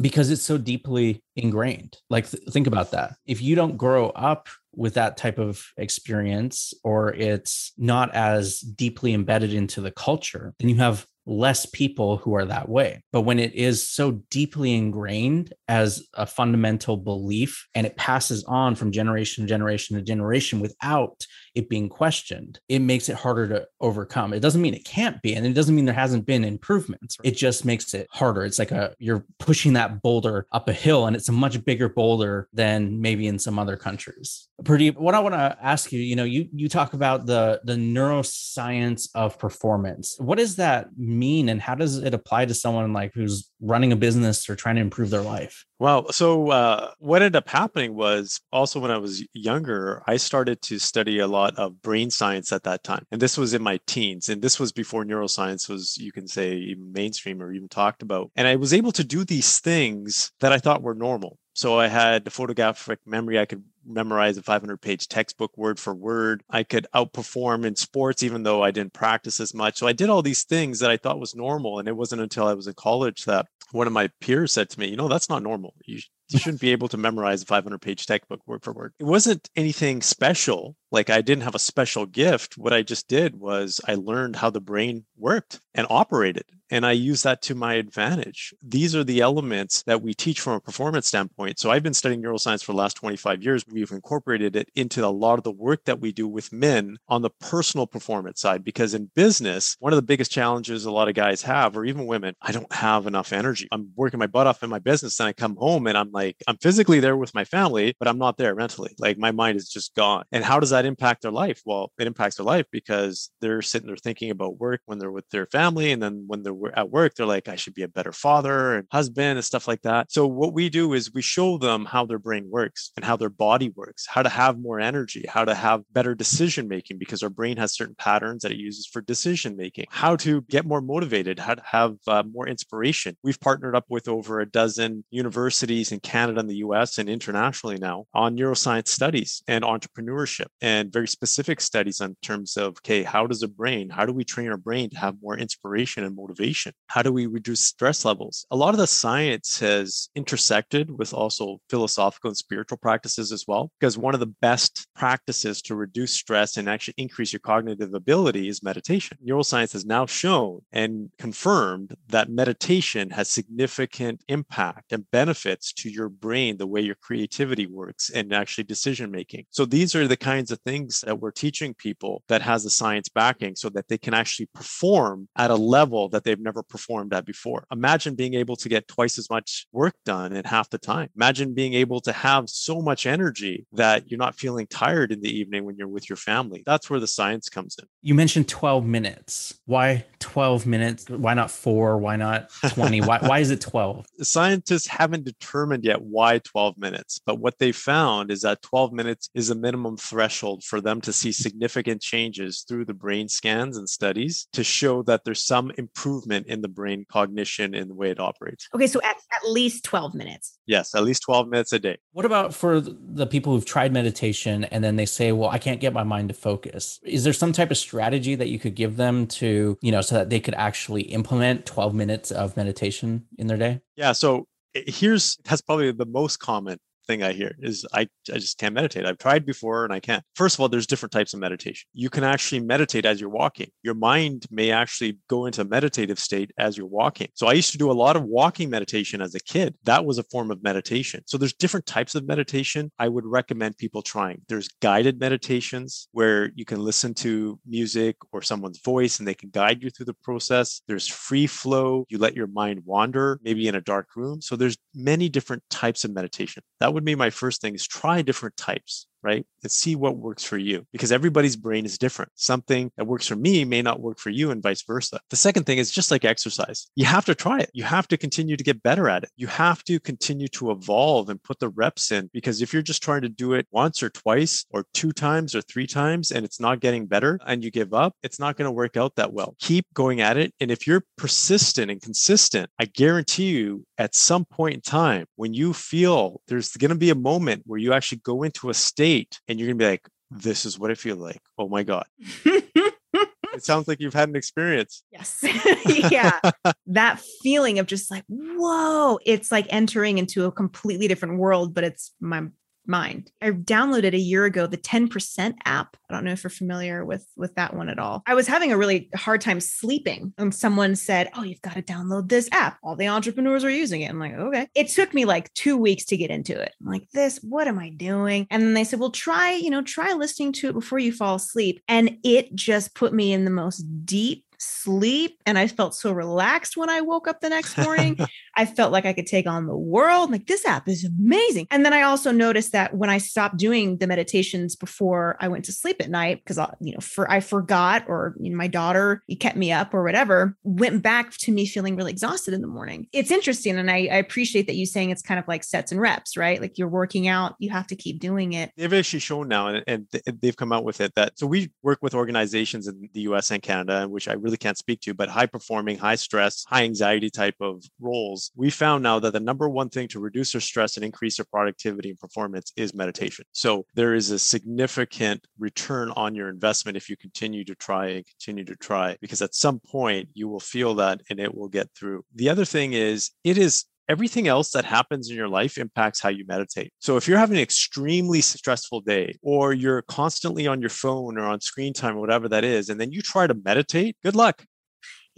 because 0.00 0.30
it's 0.30 0.42
so 0.42 0.58
deeply 0.58 1.22
ingrained. 1.36 1.96
Like, 2.10 2.30
th- 2.30 2.42
think 2.50 2.66
about 2.66 2.92
that. 2.92 3.14
If 3.26 3.42
you 3.42 3.54
don't 3.54 3.76
grow 3.76 4.10
up 4.10 4.48
with 4.74 4.94
that 4.94 5.16
type 5.16 5.38
of 5.38 5.64
experience 5.76 6.72
or 6.84 7.12
it's 7.14 7.72
not 7.76 8.14
as 8.14 8.60
deeply 8.60 9.12
embedded 9.12 9.52
into 9.52 9.80
the 9.80 9.90
culture, 9.90 10.54
then 10.58 10.68
you 10.68 10.76
have 10.76 11.06
less 11.28 11.66
people 11.66 12.16
who 12.16 12.34
are 12.34 12.46
that 12.46 12.68
way. 12.68 13.02
But 13.12 13.22
when 13.22 13.38
it 13.38 13.54
is 13.54 13.86
so 13.86 14.22
deeply 14.30 14.74
ingrained 14.74 15.52
as 15.68 16.06
a 16.14 16.24
fundamental 16.26 16.96
belief 16.96 17.68
and 17.74 17.86
it 17.86 17.96
passes 17.96 18.44
on 18.44 18.74
from 18.74 18.92
generation 18.92 19.44
to 19.44 19.48
generation 19.48 19.96
to 19.96 20.02
generation 20.02 20.60
without 20.60 21.26
it 21.58 21.68
being 21.68 21.88
questioned, 21.88 22.60
it 22.68 22.78
makes 22.78 23.08
it 23.08 23.16
harder 23.16 23.48
to 23.48 23.66
overcome. 23.80 24.32
It 24.32 24.40
doesn't 24.40 24.62
mean 24.62 24.74
it 24.74 24.84
can't 24.84 25.20
be, 25.22 25.34
and 25.34 25.44
it 25.44 25.54
doesn't 25.54 25.74
mean 25.74 25.86
there 25.86 25.94
hasn't 25.94 26.24
been 26.24 26.44
improvements. 26.44 27.16
It 27.24 27.32
just 27.32 27.64
makes 27.64 27.94
it 27.94 28.06
harder. 28.12 28.44
It's 28.44 28.60
like 28.60 28.70
a 28.70 28.94
you're 28.98 29.24
pushing 29.40 29.72
that 29.72 30.00
boulder 30.00 30.46
up 30.52 30.68
a 30.68 30.72
hill, 30.72 31.06
and 31.06 31.16
it's 31.16 31.28
a 31.28 31.32
much 31.32 31.64
bigger 31.64 31.88
boulder 31.88 32.48
than 32.52 33.00
maybe 33.00 33.26
in 33.26 33.40
some 33.40 33.58
other 33.58 33.76
countries. 33.76 34.48
Purdeep, 34.62 34.96
what 34.96 35.14
I 35.14 35.20
want 35.20 35.34
to 35.34 35.58
ask 35.60 35.90
you, 35.92 36.00
you 36.00 36.14
know, 36.14 36.24
you 36.24 36.48
you 36.52 36.68
talk 36.68 36.94
about 36.94 37.26
the 37.26 37.60
the 37.64 37.74
neuroscience 37.74 39.08
of 39.16 39.38
performance. 39.38 40.16
What 40.18 40.38
does 40.38 40.56
that 40.56 40.96
mean, 40.96 41.48
and 41.48 41.60
how 41.60 41.74
does 41.74 41.98
it 41.98 42.14
apply 42.14 42.46
to 42.46 42.54
someone 42.54 42.92
like 42.92 43.12
who's 43.14 43.50
running 43.60 43.90
a 43.90 43.96
business 43.96 44.48
or 44.48 44.54
trying 44.54 44.76
to 44.76 44.80
improve 44.80 45.10
their 45.10 45.22
life? 45.22 45.64
Well, 45.80 46.10
so 46.12 46.50
uh, 46.50 46.90
what 46.98 47.22
ended 47.22 47.36
up 47.36 47.48
happening 47.48 47.94
was 47.94 48.40
also 48.52 48.80
when 48.80 48.90
I 48.90 48.98
was 48.98 49.24
younger, 49.32 50.02
I 50.06 50.16
started 50.16 50.60
to 50.62 50.78
study 50.78 51.20
a 51.20 51.28
lot 51.28 51.47
of 51.56 51.82
brain 51.82 52.10
science 52.10 52.52
at 52.52 52.64
that 52.64 52.84
time. 52.84 53.06
And 53.10 53.20
this 53.20 53.38
was 53.38 53.54
in 53.54 53.62
my 53.62 53.80
teens. 53.86 54.28
And 54.28 54.42
this 54.42 54.58
was 54.58 54.72
before 54.72 55.04
neuroscience 55.04 55.68
was, 55.68 55.96
you 55.98 56.12
can 56.12 56.28
say, 56.28 56.74
mainstream 56.78 57.42
or 57.42 57.52
even 57.52 57.68
talked 57.68 58.02
about. 58.02 58.30
And 58.36 58.46
I 58.46 58.56
was 58.56 58.72
able 58.72 58.92
to 58.92 59.04
do 59.04 59.24
these 59.24 59.58
things 59.60 60.32
that 60.40 60.52
I 60.52 60.58
thought 60.58 60.82
were 60.82 60.94
normal. 60.94 61.38
So 61.54 61.78
I 61.78 61.88
had 61.88 62.32
photographic 62.32 63.00
memory. 63.04 63.38
I 63.38 63.44
could 63.44 63.64
memorize 63.88 64.36
a 64.36 64.42
500 64.42 64.80
page 64.80 65.08
textbook 65.08 65.56
word 65.56 65.78
for 65.78 65.94
word. 65.94 66.42
I 66.50 66.62
could 66.62 66.86
outperform 66.94 67.64
in 67.64 67.76
sports, 67.76 68.22
even 68.22 68.42
though 68.42 68.62
I 68.62 68.70
didn't 68.70 68.92
practice 68.92 69.40
as 69.40 69.54
much. 69.54 69.78
So 69.78 69.86
I 69.86 69.92
did 69.92 70.10
all 70.10 70.22
these 70.22 70.44
things 70.44 70.78
that 70.80 70.90
I 70.90 70.96
thought 70.96 71.20
was 71.20 71.34
normal. 71.34 71.78
And 71.78 71.88
it 71.88 71.96
wasn't 71.96 72.22
until 72.22 72.46
I 72.46 72.54
was 72.54 72.66
in 72.66 72.74
college 72.74 73.24
that 73.24 73.46
one 73.72 73.86
of 73.86 73.92
my 73.92 74.08
peers 74.20 74.52
said 74.52 74.70
to 74.70 74.80
me, 74.80 74.88
you 74.88 74.96
know, 74.96 75.08
that's 75.08 75.28
not 75.28 75.42
normal. 75.42 75.74
You, 75.84 76.00
you 76.28 76.38
shouldn't 76.38 76.60
be 76.60 76.72
able 76.72 76.88
to 76.88 76.96
memorize 76.96 77.42
a 77.42 77.46
500 77.46 77.78
page 77.80 78.06
textbook 78.06 78.40
word 78.46 78.62
for 78.62 78.72
word. 78.72 78.92
It 78.98 79.04
wasn't 79.04 79.48
anything 79.56 80.02
special. 80.02 80.76
Like 80.90 81.10
I 81.10 81.20
didn't 81.20 81.44
have 81.44 81.54
a 81.54 81.60
special 81.60 82.06
gift. 82.06 82.56
What 82.56 82.72
I 82.72 82.82
just 82.82 83.08
did 83.08 83.38
was 83.38 83.80
I 83.86 83.94
learned 83.94 84.36
how 84.36 84.50
the 84.50 84.60
brain 84.60 85.04
worked 85.16 85.60
and 85.74 85.86
operated 85.90 86.44
and 86.70 86.84
I 86.86 86.92
use 86.92 87.22
that 87.22 87.42
to 87.42 87.54
my 87.54 87.74
advantage. 87.74 88.54
These 88.62 88.94
are 88.94 89.04
the 89.04 89.20
elements 89.20 89.82
that 89.84 90.02
we 90.02 90.14
teach 90.14 90.40
from 90.40 90.54
a 90.54 90.60
performance 90.60 91.06
standpoint. 91.08 91.58
So 91.58 91.70
I've 91.70 91.82
been 91.82 91.94
studying 91.94 92.22
neuroscience 92.22 92.64
for 92.64 92.72
the 92.72 92.78
last 92.78 92.94
25 92.94 93.42
years. 93.42 93.64
We've 93.70 93.90
incorporated 93.90 94.56
it 94.56 94.70
into 94.74 95.04
a 95.04 95.08
lot 95.08 95.38
of 95.38 95.44
the 95.44 95.52
work 95.52 95.84
that 95.84 96.00
we 96.00 96.12
do 96.12 96.28
with 96.28 96.52
men 96.52 96.96
on 97.08 97.22
the 97.22 97.30
personal 97.30 97.86
performance 97.86 98.40
side, 98.40 98.64
because 98.64 98.94
in 98.94 99.10
business, 99.14 99.76
one 99.80 99.92
of 99.92 99.96
the 99.96 100.02
biggest 100.02 100.30
challenges 100.30 100.84
a 100.84 100.90
lot 100.90 101.08
of 101.08 101.14
guys 101.14 101.42
have, 101.42 101.76
or 101.76 101.84
even 101.84 102.06
women, 102.06 102.34
I 102.42 102.52
don't 102.52 102.72
have 102.72 103.06
enough 103.06 103.32
energy. 103.32 103.68
I'm 103.72 103.90
working 103.96 104.18
my 104.18 104.26
butt 104.26 104.46
off 104.46 104.62
in 104.62 104.70
my 104.70 104.78
business 104.78 105.18
and 105.20 105.28
I 105.28 105.32
come 105.32 105.56
home 105.56 105.86
and 105.86 105.96
I'm 105.96 106.10
like, 106.12 106.36
I'm 106.46 106.56
physically 106.58 107.00
there 107.00 107.16
with 107.16 107.34
my 107.34 107.44
family, 107.44 107.94
but 107.98 108.08
I'm 108.08 108.18
not 108.18 108.36
there 108.36 108.54
mentally. 108.54 108.94
Like 108.98 109.18
my 109.18 109.30
mind 109.30 109.56
is 109.56 109.68
just 109.68 109.94
gone. 109.94 110.24
And 110.32 110.44
how 110.44 110.60
does 110.60 110.70
that 110.70 110.84
impact 110.84 111.22
their 111.22 111.32
life? 111.32 111.62
Well, 111.64 111.92
it 111.98 112.06
impacts 112.06 112.36
their 112.36 112.46
life 112.46 112.66
because 112.70 113.30
they're 113.40 113.62
sitting 113.62 113.86
there 113.86 113.96
thinking 113.96 114.30
about 114.30 114.58
work 114.58 114.80
when 114.86 114.98
they're 114.98 115.10
with 115.10 115.28
their 115.30 115.46
family. 115.46 115.92
And 115.92 116.02
then 116.02 116.24
when 116.26 116.42
they're 116.42 116.57
at 116.74 116.90
work, 116.90 117.14
they're 117.14 117.26
like, 117.26 117.48
I 117.48 117.56
should 117.56 117.74
be 117.74 117.82
a 117.82 117.88
better 117.88 118.12
father 118.12 118.74
and 118.74 118.86
husband 118.90 119.38
and 119.38 119.44
stuff 119.44 119.68
like 119.68 119.82
that. 119.82 120.10
So 120.10 120.26
what 120.26 120.52
we 120.52 120.68
do 120.68 120.92
is 120.92 121.12
we 121.12 121.22
show 121.22 121.58
them 121.58 121.84
how 121.84 122.06
their 122.06 122.18
brain 122.18 122.48
works 122.50 122.92
and 122.96 123.04
how 123.04 123.16
their 123.16 123.28
body 123.28 123.72
works, 123.74 124.06
how 124.06 124.22
to 124.22 124.28
have 124.28 124.58
more 124.58 124.80
energy, 124.80 125.24
how 125.28 125.44
to 125.44 125.54
have 125.54 125.82
better 125.92 126.14
decision 126.14 126.68
making 126.68 126.98
because 126.98 127.22
our 127.22 127.30
brain 127.30 127.56
has 127.56 127.74
certain 127.74 127.94
patterns 127.96 128.42
that 128.42 128.52
it 128.52 128.58
uses 128.58 128.86
for 128.86 129.00
decision 129.00 129.56
making, 129.56 129.86
how 129.90 130.16
to 130.16 130.42
get 130.42 130.66
more 130.66 130.80
motivated, 130.80 131.38
how 131.38 131.54
to 131.54 131.62
have 131.64 131.96
uh, 132.06 132.22
more 132.30 132.48
inspiration. 132.48 133.16
We've 133.22 133.40
partnered 133.40 133.76
up 133.76 133.84
with 133.88 134.08
over 134.08 134.40
a 134.40 134.50
dozen 134.50 135.04
universities 135.10 135.92
in 135.92 136.00
Canada 136.00 136.40
and 136.40 136.50
the 136.50 136.56
US 136.56 136.98
and 136.98 137.08
internationally 137.08 137.78
now 137.78 138.06
on 138.14 138.36
neuroscience 138.36 138.88
studies 138.88 139.42
and 139.48 139.64
entrepreneurship 139.64 140.46
and 140.60 140.92
very 140.92 141.08
specific 141.08 141.60
studies 141.60 142.00
on 142.00 142.16
terms 142.22 142.56
of, 142.56 142.76
okay, 142.78 143.02
how 143.02 143.26
does 143.26 143.42
a 143.42 143.48
brain, 143.48 143.90
how 143.90 144.06
do 144.06 144.12
we 144.12 144.24
train 144.24 144.48
our 144.48 144.56
brain 144.56 144.90
to 144.90 144.98
have 144.98 145.16
more 145.22 145.36
inspiration 145.36 146.04
and 146.04 146.16
motivation? 146.16 146.47
How 146.86 147.02
do 147.02 147.12
we 147.12 147.26
reduce 147.26 147.64
stress 147.64 148.04
levels? 148.04 148.46
A 148.50 148.56
lot 148.56 148.74
of 148.74 148.78
the 148.78 148.86
science 148.86 149.58
has 149.60 150.08
intersected 150.14 150.90
with 150.98 151.12
also 151.12 151.60
philosophical 151.68 152.28
and 152.28 152.36
spiritual 152.36 152.78
practices 152.78 153.32
as 153.32 153.44
well, 153.46 153.70
because 153.78 153.98
one 153.98 154.14
of 154.14 154.20
the 154.20 154.34
best 154.40 154.86
practices 154.94 155.60
to 155.62 155.74
reduce 155.74 156.14
stress 156.14 156.56
and 156.56 156.68
actually 156.68 156.94
increase 156.96 157.32
your 157.32 157.40
cognitive 157.40 157.94
ability 157.94 158.48
is 158.48 158.62
meditation. 158.62 159.18
Neuroscience 159.26 159.72
has 159.72 159.84
now 159.84 160.06
shown 160.06 160.60
and 160.72 161.10
confirmed 161.18 161.94
that 162.08 162.30
meditation 162.30 163.10
has 163.10 163.28
significant 163.28 164.24
impact 164.28 164.92
and 164.92 165.10
benefits 165.10 165.72
to 165.74 165.90
your 165.90 166.08
brain, 166.08 166.56
the 166.56 166.66
way 166.66 166.80
your 166.80 166.96
creativity 166.96 167.66
works 167.66 168.10
and 168.10 168.32
actually 168.32 168.64
decision 168.64 169.10
making. 169.10 169.44
So 169.50 169.64
these 169.64 169.94
are 169.94 170.08
the 170.08 170.16
kinds 170.16 170.50
of 170.50 170.60
things 170.60 171.02
that 171.02 171.20
we're 171.20 171.30
teaching 171.30 171.74
people 171.74 172.22
that 172.28 172.42
has 172.42 172.64
the 172.64 172.70
science 172.70 173.08
backing 173.08 173.56
so 173.56 173.68
that 173.70 173.88
they 173.88 173.98
can 173.98 174.14
actually 174.14 174.48
perform 174.54 175.28
at 175.36 175.50
a 175.50 175.56
level 175.56 176.08
that 176.10 176.24
they've 176.24 176.37
never 176.38 176.62
performed 176.62 177.12
at 177.12 177.24
before. 177.24 177.66
Imagine 177.72 178.14
being 178.14 178.34
able 178.34 178.56
to 178.56 178.68
get 178.68 178.88
twice 178.88 179.18
as 179.18 179.30
much 179.30 179.66
work 179.72 179.94
done 180.04 180.32
in 180.34 180.44
half 180.44 180.70
the 180.70 180.78
time. 180.78 181.08
Imagine 181.16 181.54
being 181.54 181.74
able 181.74 182.00
to 182.02 182.12
have 182.12 182.48
so 182.48 182.80
much 182.80 183.06
energy 183.06 183.66
that 183.72 184.10
you're 184.10 184.18
not 184.18 184.34
feeling 184.34 184.66
tired 184.66 185.12
in 185.12 185.20
the 185.20 185.30
evening 185.30 185.64
when 185.64 185.76
you're 185.76 185.88
with 185.88 186.08
your 186.08 186.16
family. 186.16 186.62
That's 186.66 186.88
where 186.90 187.00
the 187.00 187.06
science 187.06 187.48
comes 187.48 187.76
in. 187.78 187.86
You 188.02 188.14
mentioned 188.14 188.48
12 188.48 188.84
minutes. 188.84 189.58
Why 189.66 190.04
12 190.20 190.66
minutes? 190.66 191.08
Why 191.08 191.34
not 191.34 191.50
four? 191.50 191.98
Why 191.98 192.16
not 192.16 192.50
20? 192.68 193.00
why, 193.02 193.18
why 193.18 193.38
is 193.40 193.50
it 193.50 193.60
12? 193.60 194.06
Scientists 194.22 194.86
haven't 194.86 195.24
determined 195.24 195.84
yet 195.84 196.02
why 196.02 196.38
12 196.38 196.78
minutes, 196.78 197.20
but 197.24 197.38
what 197.38 197.58
they 197.58 197.72
found 197.72 198.30
is 198.30 198.42
that 198.42 198.62
12 198.62 198.92
minutes 198.92 199.30
is 199.34 199.50
a 199.50 199.54
minimum 199.54 199.96
threshold 199.96 200.64
for 200.64 200.80
them 200.80 201.00
to 201.00 201.12
see 201.12 201.32
significant 201.32 202.02
changes 202.02 202.64
through 202.66 202.84
the 202.84 202.94
brain 202.94 203.28
scans 203.28 203.76
and 203.76 203.88
studies 203.88 204.48
to 204.52 204.64
show 204.64 205.02
that 205.02 205.24
there's 205.24 205.44
some 205.44 205.70
improvement 205.78 206.27
in 206.32 206.60
the 206.60 206.68
brain 206.68 207.04
cognition 207.08 207.74
and 207.74 207.90
the 207.90 207.94
way 207.94 208.10
it 208.10 208.20
operates. 208.20 208.68
Okay, 208.74 208.86
so 208.86 209.00
at, 209.02 209.16
at 209.32 209.50
least 209.50 209.84
12 209.84 210.14
minutes. 210.14 210.58
Yes, 210.66 210.94
at 210.94 211.02
least 211.04 211.22
12 211.22 211.48
minutes 211.48 211.72
a 211.72 211.78
day. 211.78 211.98
What 212.12 212.24
about 212.24 212.54
for 212.54 212.80
the 212.80 213.26
people 213.26 213.52
who've 213.52 213.64
tried 213.64 213.92
meditation 213.92 214.64
and 214.64 214.82
then 214.82 214.96
they 214.96 215.06
say, 215.06 215.32
well, 215.32 215.50
I 215.50 215.58
can't 215.58 215.80
get 215.80 215.92
my 215.92 216.04
mind 216.04 216.28
to 216.28 216.34
focus? 216.34 217.00
Is 217.02 217.24
there 217.24 217.32
some 217.32 217.52
type 217.52 217.70
of 217.70 217.76
strategy 217.76 218.34
that 218.34 218.48
you 218.48 218.58
could 218.58 218.74
give 218.74 218.96
them 218.96 219.26
to, 219.26 219.78
you 219.80 219.92
know, 219.92 220.00
so 220.00 220.14
that 220.16 220.30
they 220.30 220.40
could 220.40 220.54
actually 220.54 221.02
implement 221.02 221.66
12 221.66 221.94
minutes 221.94 222.30
of 222.30 222.56
meditation 222.56 223.26
in 223.38 223.46
their 223.46 223.56
day? 223.56 223.80
Yeah. 223.96 224.12
So 224.12 224.46
eh, 224.74 224.82
here's 224.86 225.36
that's 225.44 225.60
probably 225.60 225.92
the 225.92 226.06
most 226.06 226.38
common 226.38 226.78
thing 227.08 227.22
I 227.22 227.32
hear 227.32 227.56
is 227.58 227.84
I, 227.92 228.02
I 228.32 228.38
just 228.38 228.58
can't 228.58 228.74
meditate. 228.74 229.06
I've 229.06 229.18
tried 229.18 229.44
before 229.46 229.84
and 229.84 229.92
I 229.92 229.98
can't. 229.98 230.22
First 230.36 230.56
of 230.56 230.60
all, 230.60 230.68
there's 230.68 230.86
different 230.86 231.12
types 231.12 231.34
of 231.34 231.40
meditation. 231.40 231.88
You 231.92 232.10
can 232.10 232.22
actually 232.22 232.60
meditate 232.60 233.06
as 233.06 233.20
you're 233.20 233.30
walking. 233.30 233.70
Your 233.82 233.94
mind 233.94 234.46
may 234.50 234.70
actually 234.70 235.18
go 235.28 235.46
into 235.46 235.62
a 235.62 235.64
meditative 235.64 236.18
state 236.18 236.52
as 236.58 236.76
you're 236.76 236.86
walking. 236.86 237.28
So 237.34 237.48
I 237.48 237.54
used 237.54 237.72
to 237.72 237.78
do 237.78 237.90
a 237.90 237.92
lot 237.92 238.14
of 238.14 238.24
walking 238.24 238.70
meditation 238.70 239.20
as 239.22 239.34
a 239.34 239.40
kid. 239.40 239.74
That 239.84 240.04
was 240.04 240.18
a 240.18 240.22
form 240.24 240.50
of 240.50 240.62
meditation. 240.62 241.22
So 241.26 241.38
there's 241.38 241.54
different 241.54 241.86
types 241.86 242.14
of 242.14 242.26
meditation 242.26 242.92
I 242.98 243.08
would 243.08 243.24
recommend 243.24 243.78
people 243.78 244.02
trying. 244.02 244.42
There's 244.48 244.68
guided 244.82 245.18
meditations 245.18 246.08
where 246.12 246.50
you 246.54 246.66
can 246.66 246.80
listen 246.80 247.14
to 247.14 247.58
music 247.66 248.16
or 248.32 248.42
someone's 248.42 248.80
voice 248.80 249.18
and 249.18 249.26
they 249.26 249.34
can 249.34 249.48
guide 249.48 249.82
you 249.82 249.88
through 249.88 250.06
the 250.06 250.14
process. 250.22 250.82
There's 250.86 251.08
free 251.08 251.46
flow. 251.46 252.04
You 252.10 252.18
let 252.18 252.36
your 252.36 252.46
mind 252.48 252.82
wander, 252.84 253.40
maybe 253.42 253.66
in 253.66 253.74
a 253.74 253.80
dark 253.80 254.08
room. 254.14 254.42
So 254.42 254.56
there's 254.56 254.76
many 254.94 255.30
different 255.30 255.62
types 255.70 256.04
of 256.04 256.12
meditation. 256.12 256.62
That 256.80 256.92
would 256.98 257.04
be 257.04 257.14
my 257.14 257.30
first 257.30 257.60
thing 257.60 257.74
is 257.74 257.86
try 257.86 258.22
different 258.22 258.56
types 258.56 259.06
right? 259.22 259.44
And 259.62 259.72
see 259.72 259.96
what 259.96 260.16
works 260.16 260.44
for 260.44 260.56
you 260.56 260.86
because 260.92 261.12
everybody's 261.12 261.56
brain 261.56 261.84
is 261.84 261.98
different. 261.98 262.30
Something 262.34 262.90
that 262.96 263.06
works 263.06 263.26
for 263.26 263.36
me 263.36 263.64
may 263.64 263.82
not 263.82 264.00
work 264.00 264.18
for 264.18 264.30
you 264.30 264.50
and 264.50 264.62
vice 264.62 264.82
versa. 264.82 265.20
The 265.30 265.36
second 265.36 265.64
thing 265.64 265.78
is 265.78 265.90
just 265.90 266.10
like 266.10 266.24
exercise. 266.24 266.88
You 266.94 267.06
have 267.06 267.24
to 267.26 267.34
try 267.34 267.58
it. 267.58 267.70
You 267.74 267.84
have 267.84 268.08
to 268.08 268.16
continue 268.16 268.56
to 268.56 268.64
get 268.64 268.82
better 268.82 269.08
at 269.08 269.24
it. 269.24 269.30
You 269.36 269.46
have 269.48 269.82
to 269.84 269.98
continue 269.98 270.48
to 270.48 270.70
evolve 270.70 271.28
and 271.28 271.42
put 271.42 271.58
the 271.58 271.68
reps 271.68 272.12
in 272.12 272.30
because 272.32 272.62
if 272.62 272.72
you're 272.72 272.82
just 272.82 273.02
trying 273.02 273.22
to 273.22 273.28
do 273.28 273.54
it 273.54 273.66
once 273.70 274.02
or 274.02 274.10
twice 274.10 274.64
or 274.70 274.84
two 274.94 275.12
times 275.12 275.54
or 275.54 275.62
three 275.62 275.86
times 275.86 276.30
and 276.30 276.44
it's 276.44 276.60
not 276.60 276.80
getting 276.80 277.06
better 277.06 277.40
and 277.46 277.64
you 277.64 277.70
give 277.70 277.92
up, 277.92 278.14
it's 278.22 278.38
not 278.38 278.56
going 278.56 278.66
to 278.66 278.72
work 278.72 278.96
out 278.96 279.16
that 279.16 279.32
well. 279.32 279.56
Keep 279.58 279.86
going 279.94 280.20
at 280.20 280.36
it. 280.36 280.54
And 280.60 280.70
if 280.70 280.86
you're 280.86 281.04
persistent 281.16 281.90
and 281.90 282.00
consistent, 282.00 282.70
I 282.78 282.84
guarantee 282.84 283.50
you 283.50 283.84
at 283.98 284.14
some 284.14 284.44
point 284.44 284.74
in 284.74 284.80
time 284.80 285.26
when 285.36 285.54
you 285.54 285.72
feel 285.72 286.40
there's 286.46 286.76
going 286.76 286.90
to 286.90 286.94
be 286.94 287.10
a 287.10 287.14
moment 287.14 287.62
where 287.66 287.78
you 287.78 287.92
actually 287.92 288.18
go 288.18 288.42
into 288.42 288.70
a 288.70 288.74
state 288.74 289.07
state 289.08 289.40
and 289.48 289.58
you're 289.58 289.68
going 289.68 289.78
to 289.78 289.84
be 289.84 289.90
like, 289.90 290.08
this 290.30 290.66
is 290.66 290.78
what 290.78 290.90
I 290.90 290.94
feel 290.94 291.16
like. 291.16 291.40
Oh 291.56 291.68
my 291.68 291.82
God. 291.82 292.04
it 292.44 293.64
sounds 293.64 293.88
like 293.88 294.00
you've 294.00 294.14
had 294.14 294.28
an 294.28 294.36
experience. 294.36 295.02
Yes. 295.10 295.42
yeah. 296.10 296.38
that 296.86 297.20
feeling 297.42 297.78
of 297.78 297.86
just 297.86 298.10
like, 298.10 298.24
whoa, 298.28 299.18
it's 299.24 299.50
like 299.50 299.66
entering 299.70 300.18
into 300.18 300.44
a 300.44 300.52
completely 300.52 301.08
different 301.08 301.38
world, 301.38 301.74
but 301.74 301.84
it's 301.84 302.12
my 302.20 302.44
mind. 302.88 303.30
I 303.42 303.50
downloaded 303.50 304.14
a 304.14 304.18
year 304.18 304.44
ago 304.44 304.66
the 304.66 304.76
10% 304.76 305.54
app. 305.64 305.96
I 306.08 306.14
don't 306.14 306.24
know 306.24 306.32
if 306.32 306.42
you're 306.42 306.50
familiar 306.50 307.04
with 307.04 307.26
with 307.36 307.54
that 307.56 307.74
one 307.74 307.88
at 307.88 307.98
all. 307.98 308.22
I 308.26 308.34
was 308.34 308.46
having 308.46 308.72
a 308.72 308.78
really 308.78 309.10
hard 309.14 309.40
time 309.40 309.60
sleeping 309.60 310.32
and 310.38 310.54
someone 310.54 310.96
said, 310.96 311.30
"Oh, 311.34 311.42
you've 311.42 311.62
got 311.62 311.74
to 311.74 311.82
download 311.82 312.28
this 312.28 312.48
app. 312.52 312.78
All 312.82 312.96
the 312.96 313.08
entrepreneurs 313.08 313.64
are 313.64 313.70
using 313.70 314.00
it." 314.00 314.10
I'm 314.10 314.18
like, 314.18 314.34
"Okay." 314.34 314.68
It 314.74 314.88
took 314.88 315.12
me 315.14 315.24
like 315.24 315.52
2 315.54 315.76
weeks 315.76 316.04
to 316.06 316.16
get 316.16 316.30
into 316.30 316.58
it. 316.58 316.74
I'm 316.80 316.86
like, 316.86 317.08
"This, 317.12 317.38
what 317.42 317.68
am 317.68 317.78
I 317.78 317.90
doing?" 317.90 318.46
And 318.50 318.62
then 318.62 318.74
they 318.74 318.84
said, 318.84 319.00
"Well, 319.00 319.10
try, 319.10 319.52
you 319.52 319.70
know, 319.70 319.82
try 319.82 320.12
listening 320.14 320.52
to 320.54 320.68
it 320.68 320.72
before 320.72 320.98
you 320.98 321.12
fall 321.12 321.36
asleep." 321.36 321.80
And 321.88 322.18
it 322.24 322.54
just 322.54 322.94
put 322.94 323.12
me 323.12 323.32
in 323.32 323.44
the 323.44 323.50
most 323.50 323.84
deep 324.04 324.44
sleep 324.58 325.40
and 325.46 325.58
I 325.58 325.66
felt 325.66 325.94
so 325.94 326.12
relaxed 326.12 326.76
when 326.76 326.90
I 326.90 327.00
woke 327.00 327.28
up 327.28 327.40
the 327.40 327.48
next 327.48 327.76
morning. 327.78 328.18
I 328.56 328.64
felt 328.64 328.92
like 328.92 329.06
I 329.06 329.12
could 329.12 329.26
take 329.26 329.46
on 329.46 329.66
the 329.66 329.76
world. 329.76 330.30
Like 330.30 330.46
this 330.46 330.66
app 330.66 330.88
is 330.88 331.04
amazing. 331.04 331.68
And 331.70 331.84
then 331.84 331.92
I 331.92 332.02
also 332.02 332.32
noticed 332.32 332.72
that 332.72 332.94
when 332.94 333.10
I 333.10 333.18
stopped 333.18 333.56
doing 333.56 333.98
the 333.98 334.06
meditations 334.06 334.74
before 334.74 335.36
I 335.40 335.48
went 335.48 335.64
to 335.66 335.72
sleep 335.72 336.00
at 336.00 336.10
night, 336.10 336.42
because 336.42 336.58
uh, 336.58 336.74
you 336.80 336.92
know, 336.92 337.00
for 337.00 337.30
I 337.30 337.40
forgot 337.40 338.04
or 338.08 338.34
you 338.40 338.50
know, 338.50 338.56
my 338.56 338.66
daughter 338.66 339.22
he 339.26 339.36
kept 339.36 339.56
me 339.56 339.70
up 339.70 339.94
or 339.94 340.02
whatever, 340.02 340.56
went 340.62 341.02
back 341.02 341.36
to 341.38 341.52
me 341.52 341.66
feeling 341.66 341.96
really 341.96 342.10
exhausted 342.10 342.54
in 342.54 342.62
the 342.62 342.66
morning. 342.66 343.06
It's 343.12 343.30
interesting. 343.30 343.78
And 343.78 343.90
I, 343.90 344.08
I 344.10 344.16
appreciate 344.16 344.66
that 344.66 344.76
you 344.76 344.86
saying 344.86 345.10
it's 345.10 345.22
kind 345.22 345.38
of 345.38 345.46
like 345.46 345.62
sets 345.62 345.92
and 345.92 346.00
reps, 346.00 346.36
right? 346.36 346.60
Like 346.60 346.78
you're 346.78 346.88
working 346.88 347.28
out, 347.28 347.54
you 347.58 347.70
have 347.70 347.86
to 347.88 347.96
keep 347.96 348.20
doing 348.20 348.54
it. 348.54 348.72
They've 348.76 348.92
actually 348.92 349.20
shown 349.20 349.48
now, 349.48 349.68
and, 349.68 349.84
and 349.86 350.40
they've 350.40 350.56
come 350.56 350.72
out 350.72 350.84
with 350.84 351.00
it 351.00 351.14
that 351.14 351.38
so 351.38 351.46
we 351.46 351.70
work 351.82 351.98
with 352.02 352.14
organizations 352.14 352.88
in 352.88 353.08
the 353.12 353.20
US 353.22 353.50
and 353.50 353.62
Canada, 353.62 354.08
which 354.08 354.28
I 354.28 354.32
really 354.32 354.47
can't 354.56 354.78
speak 354.78 355.00
to, 355.02 355.14
but 355.14 355.28
high 355.28 355.46
performing, 355.46 355.98
high 355.98 356.16
stress, 356.16 356.64
high 356.68 356.84
anxiety 356.84 357.30
type 357.30 357.56
of 357.60 357.82
roles 358.00 358.50
we 358.56 358.70
found 358.70 359.02
now 359.02 359.18
that 359.18 359.32
the 359.32 359.40
number 359.40 359.68
one 359.68 359.88
thing 359.88 360.08
to 360.08 360.20
reduce 360.20 360.52
their 360.52 360.60
stress 360.60 360.96
and 360.96 361.04
increase 361.04 361.36
their 361.36 361.46
productivity 361.52 362.10
and 362.10 362.18
performance 362.18 362.72
is 362.76 362.94
meditation. 362.94 363.44
So 363.52 363.86
there 363.94 364.14
is 364.14 364.30
a 364.30 364.38
significant 364.38 365.46
return 365.58 366.10
on 366.16 366.34
your 366.34 366.48
investment 366.48 366.96
if 366.96 367.08
you 367.08 367.16
continue 367.16 367.64
to 367.64 367.74
try 367.74 368.08
and 368.08 368.26
continue 368.26 368.64
to 368.64 368.76
try, 368.76 369.16
because 369.20 369.42
at 369.42 369.54
some 369.54 369.80
point 369.80 370.28
you 370.34 370.48
will 370.48 370.60
feel 370.60 370.94
that 370.96 371.20
and 371.30 371.40
it 371.40 371.54
will 371.54 371.68
get 371.68 371.88
through. 371.96 372.24
The 372.34 372.48
other 372.48 372.64
thing 372.64 372.92
is, 372.92 373.30
it 373.44 373.58
is 373.58 373.84
everything 374.08 374.48
else 374.48 374.70
that 374.72 374.84
happens 374.84 375.30
in 375.30 375.36
your 375.36 375.48
life 375.48 375.78
impacts 375.78 376.20
how 376.20 376.28
you 376.28 376.44
meditate. 376.46 376.92
So 376.98 377.16
if 377.16 377.28
you're 377.28 377.38
having 377.38 377.56
an 377.56 377.62
extremely 377.62 378.40
stressful 378.40 379.02
day 379.02 379.36
or 379.42 379.72
you're 379.72 380.02
constantly 380.02 380.66
on 380.66 380.80
your 380.80 380.90
phone 380.90 381.38
or 381.38 381.44
on 381.44 381.60
screen 381.60 381.92
time 381.92 382.16
or 382.16 382.20
whatever 382.20 382.48
that 382.48 382.64
is, 382.64 382.88
and 382.88 383.00
then 383.00 383.12
you 383.12 383.22
try 383.22 383.46
to 383.46 383.54
meditate, 383.54 384.16
good 384.24 384.36
luck. 384.36 384.64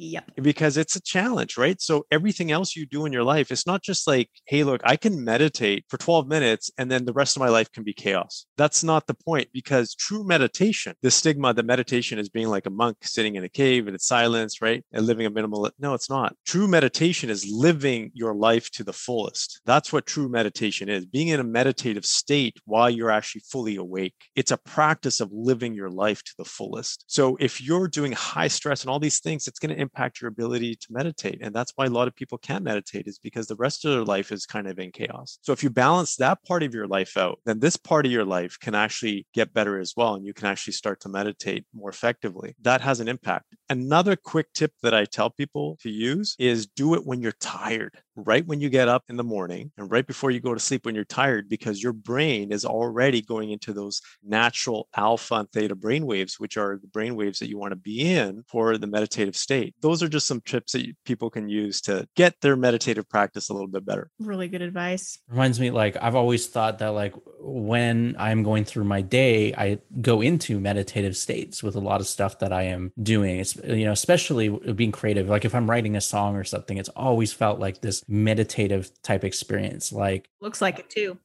Yep. 0.03 0.31
Because 0.41 0.79
it's 0.79 0.97
a 0.97 1.03
challenge, 1.03 1.59
right? 1.59 1.79
So 1.79 2.07
everything 2.11 2.51
else 2.51 2.75
you 2.75 2.87
do 2.87 3.05
in 3.05 3.13
your 3.13 3.23
life, 3.23 3.51
it's 3.51 3.67
not 3.67 3.83
just 3.83 4.07
like, 4.07 4.31
hey, 4.47 4.65
look, 4.65 4.81
I 4.83 4.97
can 4.97 5.23
meditate 5.23 5.85
for 5.91 5.99
12 5.99 6.27
minutes 6.27 6.71
and 6.79 6.91
then 6.91 7.05
the 7.05 7.13
rest 7.13 7.37
of 7.37 7.41
my 7.41 7.51
life 7.51 7.71
can 7.71 7.85
be 7.85 7.93
chaos. 7.93 8.47
That's 8.57 8.83
not 8.83 9.07
the 9.07 9.15
point 9.15 9.49
because 9.53 9.95
true 9.95 10.25
meditation, 10.25 10.95
the 11.03 11.11
stigma 11.11 11.53
that 11.53 11.67
meditation 11.67 12.19
is 12.19 12.31
being 12.31 12.49
like 12.49 12.65
a 12.65 12.71
monk 12.71 12.97
sitting 13.03 13.35
in 13.35 13.45
a 13.45 13.49
cave 13.51 13.89
and 13.89 13.95
it's 13.95 14.07
silence, 14.07 14.63
right? 14.63 14.83
And 14.91 15.05
living 15.05 15.27
a 15.27 15.31
minimal. 15.31 15.71
No, 15.79 15.93
it's 15.93 16.09
not. 16.09 16.35
True 16.47 16.67
meditation 16.67 17.29
is 17.29 17.47
living 17.47 18.11
your 18.15 18.35
life 18.35 18.71
to 18.71 18.85
the 18.85 18.95
fullest. 18.95 19.61
That's 19.67 19.93
what 19.93 20.07
true 20.07 20.31
meditation 20.31 20.89
is 20.89 21.05
being 21.05 21.29
in 21.29 21.41
a 21.41 21.45
meditative 21.45 22.07
state 22.07 22.57
while 22.65 22.89
you're 22.89 23.11
actually 23.11 23.43
fully 23.51 23.77
awake. 23.77 24.15
It's 24.35 24.51
a 24.51 24.57
practice 24.57 25.21
of 25.21 25.29
living 25.31 25.75
your 25.75 25.91
life 25.91 26.23
to 26.25 26.33
the 26.39 26.47
fullest. 26.47 27.05
So 27.07 27.37
if 27.39 27.61
you're 27.61 27.89
doing 27.89 28.13
high 28.13 28.49
stress 28.49 28.81
and 28.81 28.89
all 28.89 28.99
these 28.99 29.21
things, 29.21 29.47
it's 29.47 29.59
going 29.59 29.75
to 29.75 29.90
impact 29.91 30.21
your 30.21 30.29
ability 30.29 30.77
to 30.77 30.87
meditate. 30.91 31.39
And 31.41 31.55
that's 31.55 31.73
why 31.75 31.87
a 31.87 31.91
lot 31.91 32.09
of 32.09 32.15
people 32.15 32.39
can't 32.39 32.65
meditate 32.65 33.07
is 33.07 33.19
because 33.19 33.47
the 33.47 33.57
rest 33.57 33.85
of 33.85 33.93
their 33.93 34.05
life 34.05 34.31
is 34.31 34.47
kind 34.47 34.69
of 34.69 34.79
in 34.79 34.93
chaos. 34.93 35.39
So 35.43 35.53
if 35.53 35.63
you 35.63 35.71
balance 35.71 36.17
that 36.17 36.43
part 36.45 36.63
of 36.63 36.75
your 36.75 36.87
life 36.87 37.17
out, 37.17 37.41
then 37.45 37.59
this 37.59 37.77
part 37.77 38.07
of 38.07 38.13
your 38.13 38.25
life 38.25 38.59
can 38.61 38.75
actually 38.75 39.27
get 39.35 39.53
better 39.53 39.79
as 39.79 39.95
well. 39.97 40.15
And 40.15 40.25
you 40.25 40.33
can 40.33 40.47
actually 40.47 40.75
start 40.75 41.01
to 41.01 41.09
meditate 41.09 41.65
more 41.75 41.91
effectively. 41.91 42.55
That 42.63 42.81
has 42.81 43.01
an 43.01 43.09
impact. 43.09 43.55
Another 43.71 44.17
quick 44.17 44.53
tip 44.53 44.73
that 44.83 44.95
I 44.95 45.05
tell 45.05 45.31
people 45.31 45.79
to 45.83 45.91
use 45.91 46.35
is 46.39 46.67
do 46.67 46.95
it 46.95 47.07
when 47.07 47.23
you're 47.23 47.33
tired 47.41 48.03
right 48.27 48.47
when 48.47 48.61
you 48.61 48.69
get 48.69 48.89
up 48.89 49.05
in 49.09 49.17
the 49.17 49.25
morning 49.25 49.71
and 49.77 49.91
right 49.91 50.07
before 50.07 50.31
you 50.31 50.41
go 50.41 50.55
to 50.55 50.61
sleep 50.61 50.85
when 50.85 50.95
you're 50.95 51.05
tired 51.05 51.49
because 51.49 51.83
your 51.83 51.93
brain 51.93 52.53
is 52.53 52.65
already 52.65 53.23
going 53.23 53.51
into 53.51 53.73
those 53.73 54.01
natural 54.23 54.89
alpha 54.97 55.37
and 55.37 55.51
theta 55.53 55.75
brain 55.75 56.07
waves 56.07 56.39
which 56.39 56.57
are 56.57 56.79
the 56.81 56.89
brain 56.89 57.17
waves 57.17 57.39
that 57.39 57.49
you 57.49 57.59
want 57.59 57.73
to 57.73 57.77
be 57.77 58.01
in 58.01 58.43
for 58.49 58.77
the 58.79 58.87
meditative 58.87 59.37
state. 59.37 59.75
Those 59.81 60.03
are 60.03 60.09
just 60.09 60.27
some 60.27 60.41
tips 60.43 60.73
that 60.73 60.87
people 61.05 61.31
can 61.31 61.49
use 61.49 61.81
to 61.83 62.07
get 62.17 62.35
their 62.41 62.57
meditative 62.57 63.09
practice 63.09 63.49
a 63.49 63.53
little 63.53 63.69
bit 63.69 63.85
better. 63.85 64.11
Really 64.19 64.49
good 64.49 64.63
advice. 64.63 65.19
Reminds 65.29 65.61
me 65.61 65.71
like 65.71 65.97
i've 66.01 66.15
always 66.15 66.47
thought 66.47 66.79
that 66.79 66.89
like 66.89 67.15
when 67.39 68.17
i'm 68.19 68.43
going 68.43 68.65
through 68.65 68.85
my 68.85 69.01
day 69.01 69.55
i 69.55 69.79
go 70.01 70.21
into 70.21 70.59
meditative 70.61 71.17
states 71.17 71.63
with 71.63 71.77
a 71.77 71.81
lot 71.81 72.01
of 72.01 72.07
stuff 72.07 72.39
that 72.39 72.53
i 72.53 72.63
am 72.63 72.93
doing 73.03 73.39
it's 73.39 73.57
you 73.65 73.85
know 73.85 73.93
especially 73.93 74.49
being 74.49 74.93
creative 74.93 75.29
like 75.29 75.45
if 75.45 75.55
i'm 75.55 75.69
writing 75.69 75.97
a 75.97 76.01
song 76.01 76.37
or 76.37 76.45
something 76.45 76.79
it's 76.79 76.89
always 76.91 77.33
felt 77.33 77.59
like 77.59 77.81
this 77.81 78.05
meditative 78.09 78.91
type 79.03 79.25
experience. 79.25 79.93
Like 79.93 80.29
looks 80.41 80.61
like 80.61 80.79
it 80.79 80.91
too. 80.91 81.19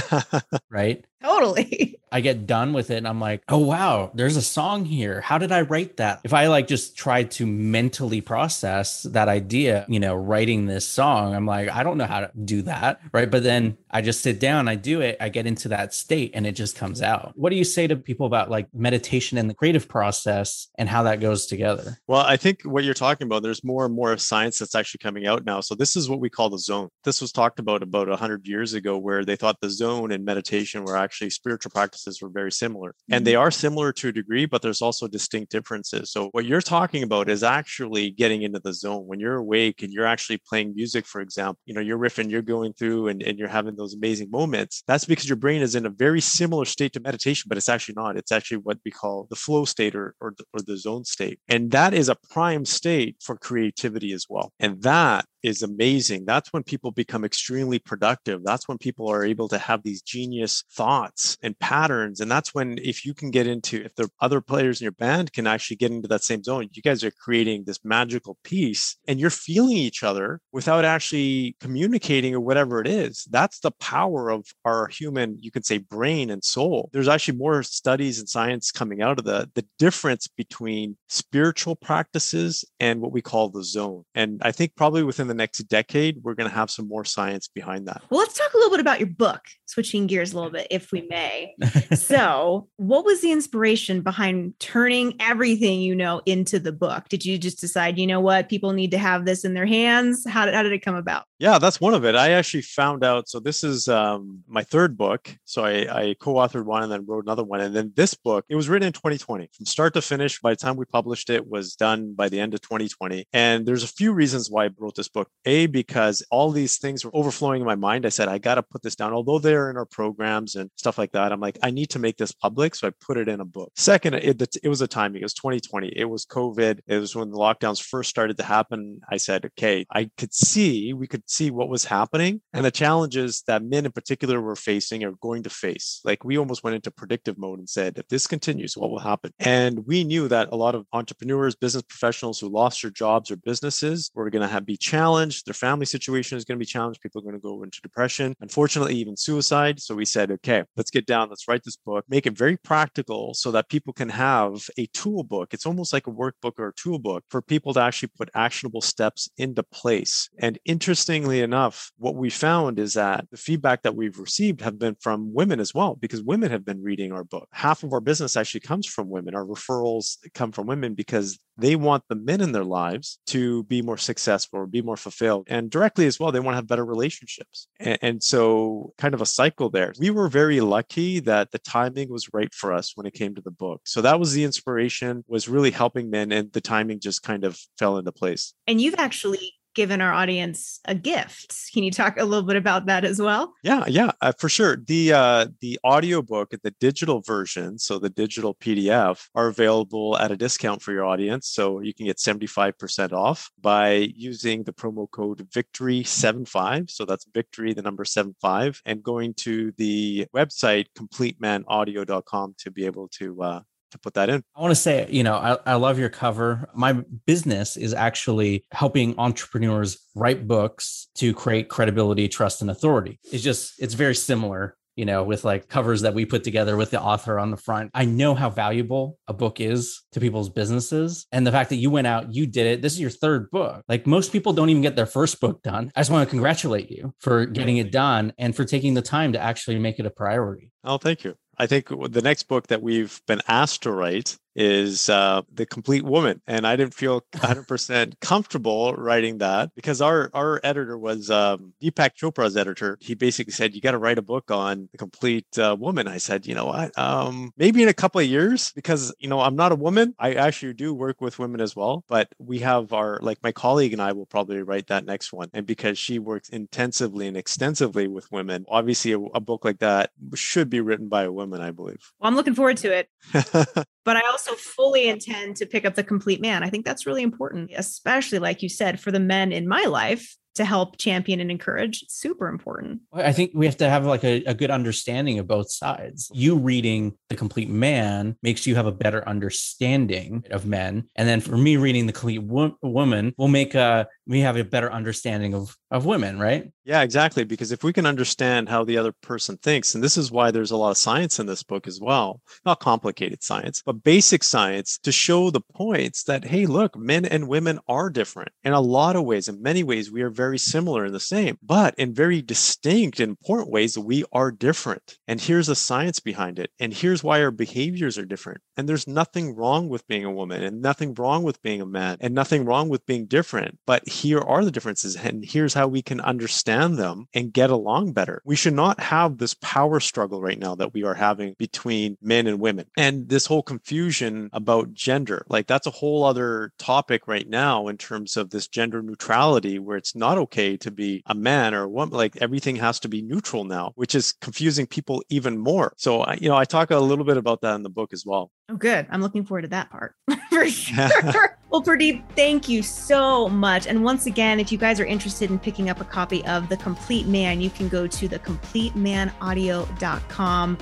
right? 0.70 1.04
Totally. 1.24 1.98
I 2.12 2.20
get 2.20 2.46
done 2.46 2.72
with 2.72 2.92
it 2.92 2.98
and 2.98 3.08
I'm 3.08 3.18
like, 3.18 3.42
oh 3.48 3.58
wow, 3.58 4.12
there's 4.14 4.36
a 4.36 4.42
song 4.42 4.84
here. 4.84 5.20
How 5.20 5.36
did 5.36 5.50
I 5.50 5.62
write 5.62 5.96
that? 5.96 6.20
If 6.22 6.32
I 6.32 6.46
like 6.46 6.68
just 6.68 6.96
tried 6.96 7.32
to 7.32 7.46
mentally 7.46 8.20
process 8.20 9.02
that 9.02 9.26
idea, 9.26 9.84
you 9.88 9.98
know, 9.98 10.14
writing 10.14 10.66
this 10.66 10.86
song, 10.86 11.34
I'm 11.34 11.44
like, 11.44 11.70
I 11.70 11.82
don't 11.82 11.98
know 11.98 12.06
how 12.06 12.20
to 12.20 12.30
do 12.44 12.62
that. 12.62 13.00
Right. 13.12 13.28
But 13.28 13.42
then 13.42 13.78
I 13.90 14.00
just 14.00 14.20
sit 14.20 14.38
down, 14.38 14.68
I 14.68 14.76
do 14.76 15.00
it, 15.00 15.16
I 15.20 15.28
get 15.28 15.48
into 15.48 15.66
that 15.70 15.92
state 15.92 16.30
and 16.34 16.46
it 16.46 16.52
just 16.52 16.76
comes 16.76 17.02
out. 17.02 17.32
What 17.34 17.50
do 17.50 17.56
you 17.56 17.64
say 17.64 17.88
to 17.88 17.96
people 17.96 18.26
about 18.26 18.48
like 18.48 18.68
meditation 18.72 19.36
and 19.36 19.50
the 19.50 19.54
creative 19.54 19.88
process 19.88 20.68
and 20.78 20.88
how 20.88 21.02
that 21.04 21.18
goes 21.18 21.46
together? 21.46 21.98
Well, 22.06 22.20
I 22.20 22.36
think 22.36 22.62
what 22.62 22.84
you're 22.84 22.94
talking 22.94 23.26
about, 23.26 23.42
there's 23.42 23.64
more 23.64 23.86
and 23.86 23.94
more 23.94 24.16
science 24.18 24.60
that's 24.60 24.76
actually 24.76 24.98
coming 24.98 25.26
out 25.26 25.44
now. 25.44 25.60
So 25.60 25.74
this 25.74 25.96
is 25.96 26.08
what 26.08 26.20
we 26.20 26.30
call 26.30 26.48
the 26.48 26.60
zone. 26.60 26.90
This 27.02 27.20
was 27.20 27.32
talked 27.32 27.58
about 27.58 27.82
about 27.82 28.06
100 28.06 28.46
years 28.46 28.74
ago, 28.74 28.98
where 28.98 29.24
they 29.24 29.34
thought 29.34 29.60
the 29.60 29.70
zone 29.70 30.12
and 30.12 30.24
meditation 30.24 30.84
were 30.84 30.96
actually 30.96 31.13
spiritual 31.14 31.70
practices 31.70 32.20
were 32.20 32.28
very 32.28 32.52
similar. 32.52 32.94
And 33.10 33.26
they 33.26 33.32
mm-hmm. 33.32 33.42
are 33.42 33.50
similar 33.50 33.92
to 33.92 34.08
a 34.08 34.12
degree, 34.12 34.46
but 34.46 34.62
there's 34.62 34.82
also 34.82 35.08
distinct 35.08 35.52
differences. 35.52 36.10
So 36.10 36.28
what 36.32 36.44
you're 36.44 36.60
talking 36.60 37.02
about 37.02 37.28
is 37.28 37.42
actually 37.42 38.10
getting 38.10 38.42
into 38.42 38.60
the 38.60 38.72
zone. 38.72 39.06
When 39.06 39.20
you're 39.20 39.36
awake 39.36 39.82
and 39.82 39.92
you're 39.92 40.06
actually 40.06 40.38
playing 40.48 40.74
music, 40.74 41.06
for 41.06 41.20
example, 41.20 41.60
you 41.66 41.74
know, 41.74 41.80
you're 41.80 41.98
riffing, 41.98 42.30
you're 42.30 42.42
going 42.42 42.72
through 42.74 43.08
and, 43.08 43.22
and 43.22 43.38
you're 43.38 43.48
having 43.48 43.76
those 43.76 43.94
amazing 43.94 44.30
moments. 44.30 44.82
That's 44.86 45.04
because 45.04 45.28
your 45.28 45.36
brain 45.36 45.62
is 45.62 45.74
in 45.74 45.86
a 45.86 45.90
very 45.90 46.20
similar 46.20 46.64
state 46.64 46.92
to 46.94 47.00
meditation, 47.00 47.48
but 47.48 47.58
it's 47.58 47.68
actually 47.68 47.94
not. 47.96 48.16
It's 48.16 48.32
actually 48.32 48.58
what 48.58 48.78
we 48.84 48.90
call 48.90 49.26
the 49.30 49.36
flow 49.36 49.64
state 49.64 49.94
or, 49.94 50.14
or, 50.20 50.34
or 50.52 50.60
the 50.60 50.76
zone 50.76 51.04
state. 51.04 51.38
And 51.48 51.70
that 51.70 51.94
is 51.94 52.08
a 52.08 52.16
prime 52.30 52.64
state 52.64 53.16
for 53.20 53.36
creativity 53.36 54.12
as 54.12 54.26
well. 54.28 54.52
And 54.60 54.82
that 54.82 55.26
is 55.44 55.62
amazing. 55.62 56.24
That's 56.24 56.52
when 56.54 56.62
people 56.62 56.90
become 56.90 57.22
extremely 57.22 57.78
productive. 57.78 58.40
That's 58.42 58.66
when 58.66 58.78
people 58.78 59.08
are 59.08 59.24
able 59.24 59.46
to 59.48 59.58
have 59.58 59.82
these 59.82 60.00
genius 60.00 60.64
thoughts 60.72 61.36
and 61.42 61.58
patterns. 61.58 62.20
And 62.20 62.30
that's 62.30 62.54
when, 62.54 62.78
if 62.82 63.04
you 63.04 63.12
can 63.12 63.30
get 63.30 63.46
into, 63.46 63.84
if 63.84 63.94
the 63.94 64.08
other 64.22 64.40
players 64.40 64.80
in 64.80 64.86
your 64.86 64.92
band 64.92 65.34
can 65.34 65.46
actually 65.46 65.76
get 65.76 65.92
into 65.92 66.08
that 66.08 66.24
same 66.24 66.42
zone, 66.42 66.68
you 66.72 66.80
guys 66.80 67.04
are 67.04 67.10
creating 67.10 67.64
this 67.64 67.78
magical 67.84 68.38
piece 68.42 68.96
and 69.06 69.20
you're 69.20 69.28
feeling 69.28 69.76
each 69.76 70.02
other 70.02 70.40
without 70.50 70.86
actually 70.86 71.56
communicating 71.60 72.34
or 72.34 72.40
whatever 72.40 72.80
it 72.80 72.88
is. 72.88 73.28
That's 73.30 73.60
the 73.60 73.72
power 73.72 74.30
of 74.30 74.46
our 74.64 74.86
human, 74.86 75.36
you 75.42 75.50
could 75.50 75.66
say, 75.66 75.76
brain 75.76 76.30
and 76.30 76.42
soul. 76.42 76.88
There's 76.94 77.08
actually 77.08 77.36
more 77.36 77.62
studies 77.62 78.18
and 78.18 78.28
science 78.28 78.72
coming 78.72 79.02
out 79.02 79.18
of 79.18 79.26
the, 79.26 79.50
the 79.54 79.66
difference 79.78 80.26
between 80.26 80.96
spiritual 81.08 81.76
practices 81.76 82.64
and 82.80 83.02
what 83.02 83.12
we 83.12 83.20
call 83.20 83.50
the 83.50 83.62
zone. 83.62 84.04
And 84.14 84.40
I 84.42 84.50
think 84.50 84.74
probably 84.74 85.02
within 85.02 85.28
the 85.28 85.33
the 85.36 85.42
next 85.42 85.58
decade, 85.68 86.18
we're 86.22 86.34
going 86.34 86.48
to 86.48 86.54
have 86.54 86.70
some 86.70 86.88
more 86.88 87.04
science 87.04 87.48
behind 87.48 87.86
that. 87.88 88.02
Well, 88.10 88.20
let's 88.20 88.38
talk 88.38 88.52
a 88.52 88.56
little 88.56 88.70
bit 88.70 88.80
about 88.80 89.00
your 89.00 89.08
book, 89.08 89.40
switching 89.66 90.06
gears 90.06 90.32
a 90.32 90.36
little 90.36 90.50
bit, 90.50 90.66
if 90.70 90.92
we 90.92 91.02
may. 91.08 91.54
so, 91.94 92.68
what 92.76 93.04
was 93.04 93.20
the 93.20 93.32
inspiration 93.32 94.02
behind 94.02 94.54
turning 94.60 95.14
everything 95.20 95.80
you 95.80 95.94
know 95.94 96.22
into 96.26 96.58
the 96.58 96.72
book? 96.72 97.08
Did 97.08 97.24
you 97.24 97.38
just 97.38 97.60
decide, 97.60 97.98
you 97.98 98.06
know 98.06 98.20
what, 98.20 98.48
people 98.48 98.72
need 98.72 98.90
to 98.92 98.98
have 98.98 99.24
this 99.24 99.44
in 99.44 99.54
their 99.54 99.66
hands? 99.66 100.24
How 100.28 100.44
did, 100.44 100.54
how 100.54 100.62
did 100.62 100.72
it 100.72 100.84
come 100.84 100.94
about? 100.94 101.24
Yeah, 101.38 101.58
that's 101.58 101.80
one 101.80 101.94
of 101.94 102.04
it. 102.04 102.14
I 102.14 102.30
actually 102.30 102.62
found 102.62 103.04
out. 103.04 103.28
So, 103.28 103.40
this 103.40 103.64
is 103.64 103.88
um, 103.88 104.42
my 104.48 104.62
third 104.62 104.96
book. 104.96 105.36
So, 105.44 105.64
I, 105.64 106.00
I 106.00 106.14
co 106.20 106.34
authored 106.34 106.64
one 106.64 106.82
and 106.82 106.92
then 106.92 107.06
wrote 107.06 107.24
another 107.24 107.44
one. 107.44 107.60
And 107.60 107.74
then 107.74 107.92
this 107.96 108.14
book, 108.14 108.44
it 108.48 108.56
was 108.56 108.68
written 108.68 108.86
in 108.86 108.92
2020 108.92 109.48
from 109.52 109.66
start 109.66 109.94
to 109.94 110.02
finish. 110.02 110.40
By 110.40 110.50
the 110.50 110.56
time 110.56 110.76
we 110.76 110.84
published 110.84 111.30
it, 111.30 111.48
was 111.48 111.74
done 111.74 112.14
by 112.14 112.28
the 112.28 112.40
end 112.40 112.54
of 112.54 112.60
2020. 112.60 113.26
And 113.32 113.66
there's 113.66 113.82
a 113.82 113.88
few 113.88 114.12
reasons 114.12 114.50
why 114.50 114.66
I 114.66 114.70
wrote 114.78 114.94
this 114.94 115.08
book 115.08 115.23
A, 115.46 115.66
because 115.66 116.22
all 116.30 116.50
these 116.50 116.78
things 116.78 117.04
were 117.04 117.14
overflowing 117.14 117.60
in 117.60 117.66
my 117.66 117.74
mind. 117.74 118.06
I 118.06 118.10
said, 118.10 118.28
I 118.28 118.38
got 118.38 118.56
to 118.56 118.62
put 118.62 118.82
this 118.82 118.96
down. 118.96 119.12
Although 119.12 119.38
they're 119.38 119.70
in 119.70 119.76
our 119.76 119.86
programs 119.86 120.54
and 120.54 120.70
stuff 120.76 120.98
like 120.98 121.12
that, 121.12 121.32
I'm 121.32 121.40
like, 121.40 121.58
I 121.62 121.70
need 121.70 121.90
to 121.90 121.98
make 121.98 122.16
this 122.16 122.32
public. 122.32 122.74
So 122.74 122.88
I 122.88 122.92
put 123.00 123.16
it 123.16 123.28
in 123.28 123.40
a 123.40 123.44
book. 123.44 123.72
Second, 123.76 124.14
it, 124.14 124.56
it 124.62 124.68
was 124.68 124.80
a 124.80 124.88
timing. 124.88 125.22
It 125.22 125.24
was 125.24 125.34
2020. 125.34 125.92
It 125.94 126.06
was 126.06 126.26
COVID. 126.26 126.80
It 126.86 126.98
was 126.98 127.14
when 127.14 127.30
the 127.30 127.36
lockdowns 127.36 127.82
first 127.82 128.10
started 128.10 128.36
to 128.38 128.44
happen. 128.44 129.00
I 129.08 129.16
said, 129.18 129.44
okay, 129.46 129.86
I 129.90 130.10
could 130.16 130.34
see, 130.34 130.92
we 130.92 131.06
could 131.06 131.28
see 131.28 131.50
what 131.50 131.68
was 131.68 131.84
happening 131.84 132.40
and 132.52 132.64
the 132.64 132.70
challenges 132.70 133.42
that 133.46 133.62
men 133.62 133.86
in 133.86 133.92
particular 133.92 134.40
were 134.40 134.56
facing 134.56 135.04
or 135.04 135.12
going 135.20 135.42
to 135.44 135.50
face. 135.50 136.00
Like 136.04 136.24
we 136.24 136.38
almost 136.38 136.64
went 136.64 136.76
into 136.76 136.90
predictive 136.90 137.38
mode 137.38 137.58
and 137.58 137.68
said, 137.68 137.98
if 137.98 138.08
this 138.08 138.26
continues, 138.26 138.76
what 138.76 138.90
will 138.90 138.98
happen? 138.98 139.32
And 139.38 139.86
we 139.86 140.04
knew 140.04 140.28
that 140.28 140.48
a 140.50 140.56
lot 140.56 140.74
of 140.74 140.86
entrepreneurs, 140.92 141.54
business 141.54 141.82
professionals 141.82 142.40
who 142.40 142.48
lost 142.48 142.82
their 142.82 142.90
jobs 142.90 143.30
or 143.30 143.36
businesses 143.36 144.10
were 144.14 144.30
going 144.30 144.42
to 144.42 144.48
have 144.48 144.64
be 144.64 144.76
challenged. 144.76 145.13
Their 145.14 145.54
family 145.54 145.86
situation 145.86 146.36
is 146.36 146.44
going 146.44 146.58
to 146.58 146.62
be 146.62 146.66
challenged. 146.66 147.00
People 147.00 147.20
are 147.20 147.24
going 147.24 147.34
to 147.34 147.40
go 147.40 147.62
into 147.62 147.80
depression. 147.80 148.34
Unfortunately, 148.40 148.94
even 148.96 149.16
suicide. 149.16 149.80
So 149.80 149.94
we 149.94 150.04
said, 150.04 150.30
okay, 150.30 150.64
let's 150.76 150.90
get 150.90 151.06
down. 151.06 151.28
Let's 151.28 151.48
write 151.48 151.62
this 151.64 151.76
book, 151.76 152.04
make 152.08 152.26
it 152.26 152.36
very 152.36 152.56
practical 152.56 153.34
so 153.34 153.50
that 153.52 153.68
people 153.68 153.92
can 153.92 154.08
have 154.08 154.68
a 154.78 154.86
tool 154.86 155.22
book. 155.22 155.54
It's 155.54 155.66
almost 155.66 155.92
like 155.92 156.06
a 156.06 156.12
workbook 156.12 156.58
or 156.58 156.68
a 156.68 156.74
tool 156.74 156.98
book 156.98 157.24
for 157.30 157.42
people 157.42 157.74
to 157.74 157.80
actually 157.80 158.10
put 158.16 158.30
actionable 158.34 158.80
steps 158.80 159.28
into 159.36 159.62
place. 159.62 160.28
And 160.38 160.58
interestingly 160.64 161.40
enough, 161.40 161.90
what 161.98 162.14
we 162.16 162.30
found 162.30 162.78
is 162.78 162.94
that 162.94 163.26
the 163.30 163.36
feedback 163.36 163.82
that 163.82 163.96
we've 163.96 164.18
received 164.18 164.60
have 164.60 164.78
been 164.78 164.96
from 165.00 165.32
women 165.32 165.60
as 165.60 165.74
well, 165.74 165.94
because 165.94 166.22
women 166.22 166.50
have 166.50 166.64
been 166.64 166.82
reading 166.82 167.12
our 167.12 167.24
book. 167.24 167.48
Half 167.52 167.82
of 167.82 167.92
our 167.92 168.00
business 168.00 168.36
actually 168.36 168.60
comes 168.60 168.86
from 168.86 169.08
women. 169.08 169.34
Our 169.34 169.44
referrals 169.44 170.16
come 170.34 170.52
from 170.52 170.66
women 170.66 170.94
because 170.94 171.38
they 171.56 171.76
want 171.76 172.02
the 172.08 172.16
men 172.16 172.40
in 172.40 172.52
their 172.52 172.64
lives 172.64 173.18
to 173.26 173.62
be 173.64 173.80
more 173.80 173.98
successful 173.98 174.58
or 174.58 174.66
be 174.66 174.82
more 174.82 174.96
fulfilled. 175.04 175.46
And 175.48 175.70
directly 175.70 176.06
as 176.06 176.18
well, 176.18 176.32
they 176.32 176.40
want 176.40 176.54
to 176.54 176.56
have 176.56 176.66
better 176.66 176.84
relationships. 176.84 177.68
And, 177.78 177.98
and, 178.02 178.22
so, 178.22 178.92
kind 178.98 179.14
of 179.14 179.20
a 179.20 179.26
cycle 179.26 179.70
there. 179.70 179.92
We 179.98 180.10
were 180.10 180.28
very 180.28 180.60
lucky 180.60 181.20
that 181.20 181.52
the 181.52 181.58
timing 181.58 182.10
was 182.10 182.28
right 182.32 182.52
for 182.52 182.72
us 182.72 182.96
when 182.96 183.06
it 183.06 183.14
came 183.14 183.34
to 183.36 183.40
the 183.40 183.50
book. 183.50 183.82
So 183.84 184.00
that 184.00 184.18
was 184.18 184.32
the 184.32 184.44
inspiration, 184.44 185.24
was 185.28 185.48
really 185.48 185.70
helping 185.70 186.10
men, 186.10 186.32
and 186.32 186.52
the 186.52 186.60
timing 186.60 186.98
just 187.00 187.22
kind 187.22 187.44
of 187.44 187.58
fell 187.78 187.98
into 187.98 188.12
place. 188.12 188.54
And 188.66 188.80
you've 188.80 188.96
actually 188.98 189.52
given 189.74 190.00
our 190.00 190.12
audience 190.12 190.80
a 190.84 190.94
gift. 190.94 191.70
Can 191.72 191.82
you 191.82 191.90
talk 191.90 192.18
a 192.18 192.24
little 192.24 192.46
bit 192.46 192.56
about 192.56 192.86
that 192.86 193.04
as 193.04 193.20
well? 193.20 193.52
Yeah, 193.62 193.84
yeah, 193.86 194.12
uh, 194.20 194.32
for 194.38 194.48
sure. 194.48 194.76
The 194.76 195.12
uh, 195.12 195.46
the 195.60 195.78
audiobook 195.84 196.52
and 196.52 196.62
the 196.62 196.72
digital 196.80 197.20
version, 197.20 197.78
so 197.78 197.98
the 197.98 198.10
digital 198.10 198.54
PDF, 198.54 199.28
are 199.34 199.48
available 199.48 200.16
at 200.18 200.30
a 200.30 200.36
discount 200.36 200.82
for 200.82 200.92
your 200.92 201.04
audience. 201.04 201.48
So 201.48 201.80
you 201.80 201.92
can 201.92 202.06
get 202.06 202.18
75% 202.18 203.12
off 203.12 203.50
by 203.60 204.10
using 204.14 204.64
the 204.64 204.72
promo 204.72 205.10
code 205.10 205.48
Victory75. 205.50 206.90
So 206.90 207.04
that's 207.04 207.26
Victory, 207.32 207.74
the 207.74 207.82
number 207.82 208.04
75, 208.04 208.82
and 208.86 209.02
going 209.02 209.34
to 209.34 209.72
the 209.76 210.26
website 210.34 210.86
completemanaudio.com 210.96 212.54
to 212.58 212.70
be 212.70 212.86
able 212.86 213.08
to 213.08 213.42
uh, 213.42 213.60
to 213.94 213.98
put 213.98 214.14
that 214.14 214.28
in. 214.28 214.42
I 214.54 214.60
want 214.60 214.70
to 214.70 214.76
say, 214.76 215.06
you 215.10 215.22
know, 215.22 215.34
I, 215.34 215.58
I 215.66 215.74
love 215.74 215.98
your 215.98 216.10
cover. 216.10 216.68
My 216.74 217.02
business 217.26 217.76
is 217.76 217.94
actually 217.94 218.64
helping 218.70 219.18
entrepreneurs 219.18 219.98
write 220.14 220.46
books 220.46 221.08
to 221.16 221.32
create 221.34 221.68
credibility, 221.68 222.28
trust, 222.28 222.60
and 222.60 222.70
authority. 222.70 223.18
It's 223.32 223.42
just, 223.42 223.74
it's 223.78 223.94
very 223.94 224.14
similar 224.14 224.76
you 224.96 225.04
know, 225.04 225.24
with 225.24 225.44
like 225.44 225.68
covers 225.68 226.02
that 226.02 226.14
we 226.14 226.24
put 226.24 226.44
together 226.44 226.76
with 226.76 226.90
the 226.90 227.00
author 227.00 227.38
on 227.38 227.50
the 227.50 227.56
front. 227.56 227.90
I 227.94 228.04
know 228.04 228.34
how 228.34 228.50
valuable 228.50 229.18
a 229.26 229.32
book 229.32 229.60
is 229.60 230.02
to 230.12 230.20
people's 230.20 230.50
businesses. 230.50 231.26
And 231.32 231.46
the 231.46 231.52
fact 231.52 231.70
that 231.70 231.76
you 231.76 231.90
went 231.90 232.06
out, 232.06 232.34
you 232.34 232.46
did 232.46 232.66
it. 232.66 232.82
This 232.82 232.92
is 232.92 233.00
your 233.00 233.10
third 233.10 233.50
book. 233.50 233.82
Like 233.88 234.06
most 234.06 234.32
people 234.32 234.52
don't 234.52 234.70
even 234.70 234.82
get 234.82 234.96
their 234.96 235.06
first 235.06 235.40
book 235.40 235.62
done. 235.62 235.90
I 235.96 236.00
just 236.00 236.10
want 236.10 236.28
to 236.28 236.30
congratulate 236.30 236.90
you 236.90 237.12
for 237.18 237.46
getting 237.46 237.78
it 237.78 237.90
done 237.90 238.32
and 238.38 238.54
for 238.54 238.64
taking 238.64 238.94
the 238.94 239.02
time 239.02 239.32
to 239.32 239.40
actually 239.40 239.78
make 239.78 239.98
it 239.98 240.06
a 240.06 240.10
priority. 240.10 240.70
Oh, 240.84 240.98
thank 240.98 241.24
you. 241.24 241.34
I 241.58 241.66
think 241.66 241.88
the 241.88 242.22
next 242.22 242.44
book 242.44 242.68
that 242.68 242.82
we've 242.82 243.20
been 243.26 243.40
asked 243.48 243.82
to 243.82 243.92
write 243.92 244.38
is 244.54 245.08
uh, 245.08 245.42
the 245.52 245.66
complete 245.66 246.04
woman 246.04 246.40
and 246.46 246.66
i 246.66 246.76
didn't 246.76 246.94
feel 246.94 247.22
100% 247.34 248.20
comfortable 248.20 248.94
writing 248.94 249.38
that 249.38 249.74
because 249.74 250.00
our 250.00 250.30
our 250.32 250.60
editor 250.64 250.96
was 250.98 251.30
um, 251.30 251.72
deepak 251.82 252.14
chopra's 252.16 252.56
editor. 252.56 252.98
He 253.00 253.14
basically 253.14 253.52
said 253.52 253.74
you 253.74 253.80
got 253.80 253.92
to 253.92 253.98
write 253.98 254.18
a 254.18 254.22
book 254.22 254.50
on 254.50 254.88
the 254.92 254.98
complete 254.98 255.58
uh, 255.58 255.76
woman. 255.78 256.08
I 256.08 256.18
said 256.18 256.46
you 256.46 256.54
know 256.54 256.66
what? 256.66 256.96
Um, 256.98 257.52
maybe 257.56 257.82
in 257.82 257.88
a 257.88 257.94
couple 257.94 258.20
of 258.20 258.26
years 258.26 258.72
because 258.72 259.14
you 259.18 259.28
know 259.28 259.40
i'm 259.40 259.56
not 259.56 259.72
a 259.72 259.76
woman. 259.76 260.14
I 260.18 260.34
actually 260.34 260.74
do 260.74 260.94
work 260.94 261.20
with 261.20 261.38
women 261.38 261.60
as 261.60 261.76
well 261.76 262.04
but 262.08 262.28
we 262.38 262.60
have 262.60 262.92
our 262.92 263.18
like 263.22 263.38
my 263.42 263.52
colleague 263.52 263.92
and 263.92 264.02
i 264.02 264.12
will 264.12 264.26
probably 264.26 264.62
write 264.62 264.86
that 264.88 265.04
next 265.04 265.32
one. 265.32 265.48
And 265.52 265.66
because 265.66 265.98
she 265.98 266.18
works 266.18 266.48
intensively 266.48 267.26
and 267.26 267.36
extensively 267.36 268.08
with 268.08 268.30
women 268.32 268.64
obviously 268.68 269.12
a, 269.12 269.20
a 269.20 269.40
book 269.40 269.64
like 269.64 269.78
that 269.78 270.10
should 270.34 270.70
be 270.70 270.80
written 270.80 271.08
by 271.08 271.24
a 271.24 271.32
woman 271.32 271.60
i 271.60 271.70
believe. 271.70 272.12
Well 272.18 272.28
i'm 272.28 272.36
looking 272.36 272.54
forward 272.54 272.76
to 272.78 272.92
it 272.92 273.08
but 274.04 274.16
I 274.16 274.22
also 274.28 274.52
fully 274.54 275.08
intend 275.08 275.56
to 275.56 275.66
pick 275.66 275.84
up 275.84 275.94
the 275.94 276.04
complete 276.04 276.40
man. 276.40 276.62
I 276.62 276.70
think 276.70 276.84
that's 276.84 277.06
really 277.06 277.22
important, 277.22 277.70
especially 277.76 278.38
like 278.38 278.62
you 278.62 278.68
said, 278.68 279.00
for 279.00 279.10
the 279.10 279.20
men 279.20 279.52
in 279.52 279.66
my 279.66 279.84
life 279.84 280.36
to 280.54 280.64
help 280.64 280.96
champion 280.98 281.40
and 281.40 281.50
encourage. 281.50 282.04
Super 282.08 282.48
important. 282.48 283.00
I 283.12 283.32
think 283.32 283.52
we 283.54 283.66
have 283.66 283.76
to 283.78 283.88
have 283.88 284.06
like 284.06 284.24
a, 284.24 284.44
a, 284.44 284.54
good 284.54 284.70
understanding 284.70 285.38
of 285.38 285.48
both 285.48 285.70
sides. 285.70 286.30
You 286.32 286.56
reading 286.56 287.14
The 287.28 287.34
Complete 287.34 287.68
Man 287.68 288.36
makes 288.42 288.66
you 288.66 288.76
have 288.76 288.86
a 288.86 288.92
better 288.92 289.28
understanding 289.28 290.44
of 290.50 290.64
men. 290.64 291.08
And 291.16 291.28
then 291.28 291.40
for 291.40 291.56
me 291.56 291.76
reading 291.76 292.06
The 292.06 292.12
Complete 292.12 292.42
wo- 292.42 292.76
Woman 292.82 293.34
will 293.36 293.48
make 293.48 293.74
uh, 293.74 294.04
a, 294.06 294.30
we 294.30 294.40
have 294.40 294.56
a 294.56 294.64
better 294.64 294.92
understanding 294.92 295.54
of 295.54 295.76
of 295.94 296.04
women, 296.04 296.40
right? 296.40 296.72
Yeah, 296.84 297.02
exactly. 297.02 297.44
Because 297.44 297.70
if 297.72 297.84
we 297.84 297.92
can 297.92 298.04
understand 298.04 298.68
how 298.68 298.84
the 298.84 298.98
other 298.98 299.12
person 299.12 299.56
thinks, 299.56 299.94
and 299.94 300.02
this 300.02 300.18
is 300.18 300.30
why 300.30 300.50
there's 300.50 300.72
a 300.72 300.76
lot 300.76 300.90
of 300.90 300.98
science 300.98 301.38
in 301.38 301.46
this 301.46 301.62
book 301.62 301.86
as 301.86 302.00
well, 302.00 302.42
not 302.66 302.80
complicated 302.80 303.42
science, 303.42 303.80
but 303.86 304.02
basic 304.02 304.42
science 304.42 304.98
to 305.04 305.12
show 305.12 305.50
the 305.50 305.60
points 305.60 306.24
that, 306.24 306.44
hey, 306.44 306.66
look, 306.66 306.96
men 306.96 307.24
and 307.24 307.48
women 307.48 307.78
are 307.88 308.10
different 308.10 308.50
in 308.64 308.72
a 308.72 308.80
lot 308.80 309.14
of 309.14 309.24
ways. 309.24 309.48
In 309.48 309.62
many 309.62 309.84
ways, 309.84 310.10
we 310.10 310.22
are 310.22 310.30
very 310.30 310.58
similar 310.58 311.04
and 311.04 311.14
the 311.14 311.20
same, 311.20 311.58
but 311.62 311.94
in 311.96 312.12
very 312.12 312.42
distinct 312.42 313.20
and 313.20 313.30
important 313.30 313.70
ways, 313.70 313.96
we 313.96 314.24
are 314.32 314.50
different. 314.50 315.18
And 315.28 315.40
here's 315.40 315.68
the 315.68 315.76
science 315.76 316.18
behind 316.18 316.58
it. 316.58 316.70
And 316.80 316.92
here's 316.92 317.22
why 317.22 317.40
our 317.40 317.52
behaviors 317.52 318.18
are 318.18 318.26
different. 318.26 318.60
And 318.76 318.88
there's 318.88 319.06
nothing 319.06 319.54
wrong 319.54 319.88
with 319.88 320.06
being 320.08 320.24
a 320.24 320.32
woman 320.32 320.62
and 320.62 320.82
nothing 320.82 321.14
wrong 321.14 321.44
with 321.44 321.62
being 321.62 321.80
a 321.80 321.86
man 321.86 322.16
and 322.20 322.34
nothing 322.34 322.64
wrong 322.64 322.88
with 322.88 323.06
being 323.06 323.26
different. 323.26 323.78
But 323.86 324.06
here 324.08 324.40
are 324.40 324.64
the 324.64 324.72
differences. 324.72 325.14
And 325.16 325.44
here's 325.44 325.74
how 325.84 325.88
we 325.88 326.00
can 326.00 326.20
understand 326.22 326.96
them 326.96 327.28
and 327.34 327.52
get 327.52 327.68
along 327.68 328.12
better. 328.12 328.40
We 328.46 328.56
should 328.56 328.72
not 328.72 328.98
have 329.00 329.36
this 329.36 329.52
power 329.52 330.00
struggle 330.00 330.40
right 330.40 330.58
now 330.58 330.74
that 330.76 330.94
we 330.94 331.04
are 331.04 331.12
having 331.12 331.54
between 331.58 332.16
men 332.22 332.46
and 332.46 332.58
women 332.58 332.86
and 332.96 333.28
this 333.28 333.44
whole 333.44 333.62
confusion 333.62 334.48
about 334.54 334.94
gender. 334.94 335.44
Like 335.50 335.66
that's 335.66 335.86
a 335.86 335.90
whole 335.90 336.24
other 336.24 336.72
topic 336.78 337.28
right 337.28 337.46
now 337.46 337.88
in 337.88 337.98
terms 337.98 338.38
of 338.38 338.48
this 338.48 338.66
gender 338.66 339.02
neutrality, 339.02 339.78
where 339.78 339.98
it's 339.98 340.14
not 340.14 340.38
okay 340.38 340.78
to 340.78 340.90
be 340.90 341.22
a 341.26 341.34
man 341.34 341.74
or 341.74 341.82
a 341.82 341.88
woman. 341.88 342.16
Like 342.16 342.38
everything 342.40 342.76
has 342.76 342.98
to 343.00 343.08
be 343.08 343.20
neutral 343.20 343.64
now, 343.64 343.92
which 343.94 344.14
is 344.14 344.32
confusing 344.40 344.86
people 344.86 345.22
even 345.28 345.58
more. 345.58 345.92
So, 345.98 346.24
you 346.40 346.48
know, 346.48 346.56
I 346.56 346.64
talk 346.64 346.90
a 346.90 346.98
little 346.98 347.26
bit 347.26 347.36
about 347.36 347.60
that 347.60 347.74
in 347.74 347.82
the 347.82 347.90
book 347.90 348.14
as 348.14 348.24
well. 348.24 348.50
Oh, 348.70 348.76
good. 348.76 349.06
I'm 349.10 349.20
looking 349.20 349.44
forward 349.44 349.62
to 349.62 349.68
that 349.68 349.90
part 349.90 350.14
for 350.50 350.66
sure. 350.68 351.58
well, 351.70 351.82
Purdeep, 351.82 352.22
thank 352.34 352.68
you 352.68 352.82
so 352.82 353.48
much. 353.48 353.86
And 353.86 354.02
once 354.02 354.26
again, 354.26 354.58
if 354.58 354.72
you 354.72 354.78
guys 354.78 354.98
are 355.00 355.04
interested 355.04 355.50
in 355.50 355.58
picking 355.58 355.90
up 355.90 356.00
a 356.00 356.04
copy 356.04 356.44
of 356.46 356.68
The 356.68 356.76
Complete 356.78 357.26
Man, 357.26 357.60
you 357.60 357.68
can 357.70 357.88
go 357.88 358.06
to 358.06 358.28
thecompletemanaudio.com. 358.28 360.78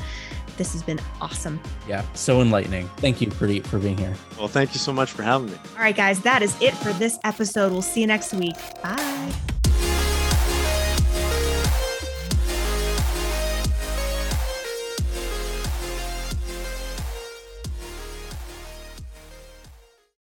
This 0.58 0.72
has 0.74 0.82
been 0.82 1.00
awesome. 1.20 1.58
Yeah, 1.88 2.04
so 2.14 2.42
enlightening. 2.42 2.86
Thank 2.98 3.20
you, 3.22 3.28
Purdeep, 3.28 3.66
for 3.66 3.78
being 3.78 3.96
here. 3.96 4.14
Well, 4.38 4.48
thank 4.48 4.74
you 4.74 4.78
so 4.78 4.92
much 4.92 5.10
for 5.10 5.22
having 5.22 5.46
me. 5.48 5.56
All 5.74 5.82
right, 5.82 5.96
guys, 5.96 6.20
that 6.20 6.42
is 6.42 6.54
it 6.60 6.74
for 6.74 6.92
this 6.94 7.18
episode. 7.24 7.72
We'll 7.72 7.80
see 7.82 8.02
you 8.02 8.06
next 8.06 8.34
week. 8.34 8.56
Bye. 8.82 9.32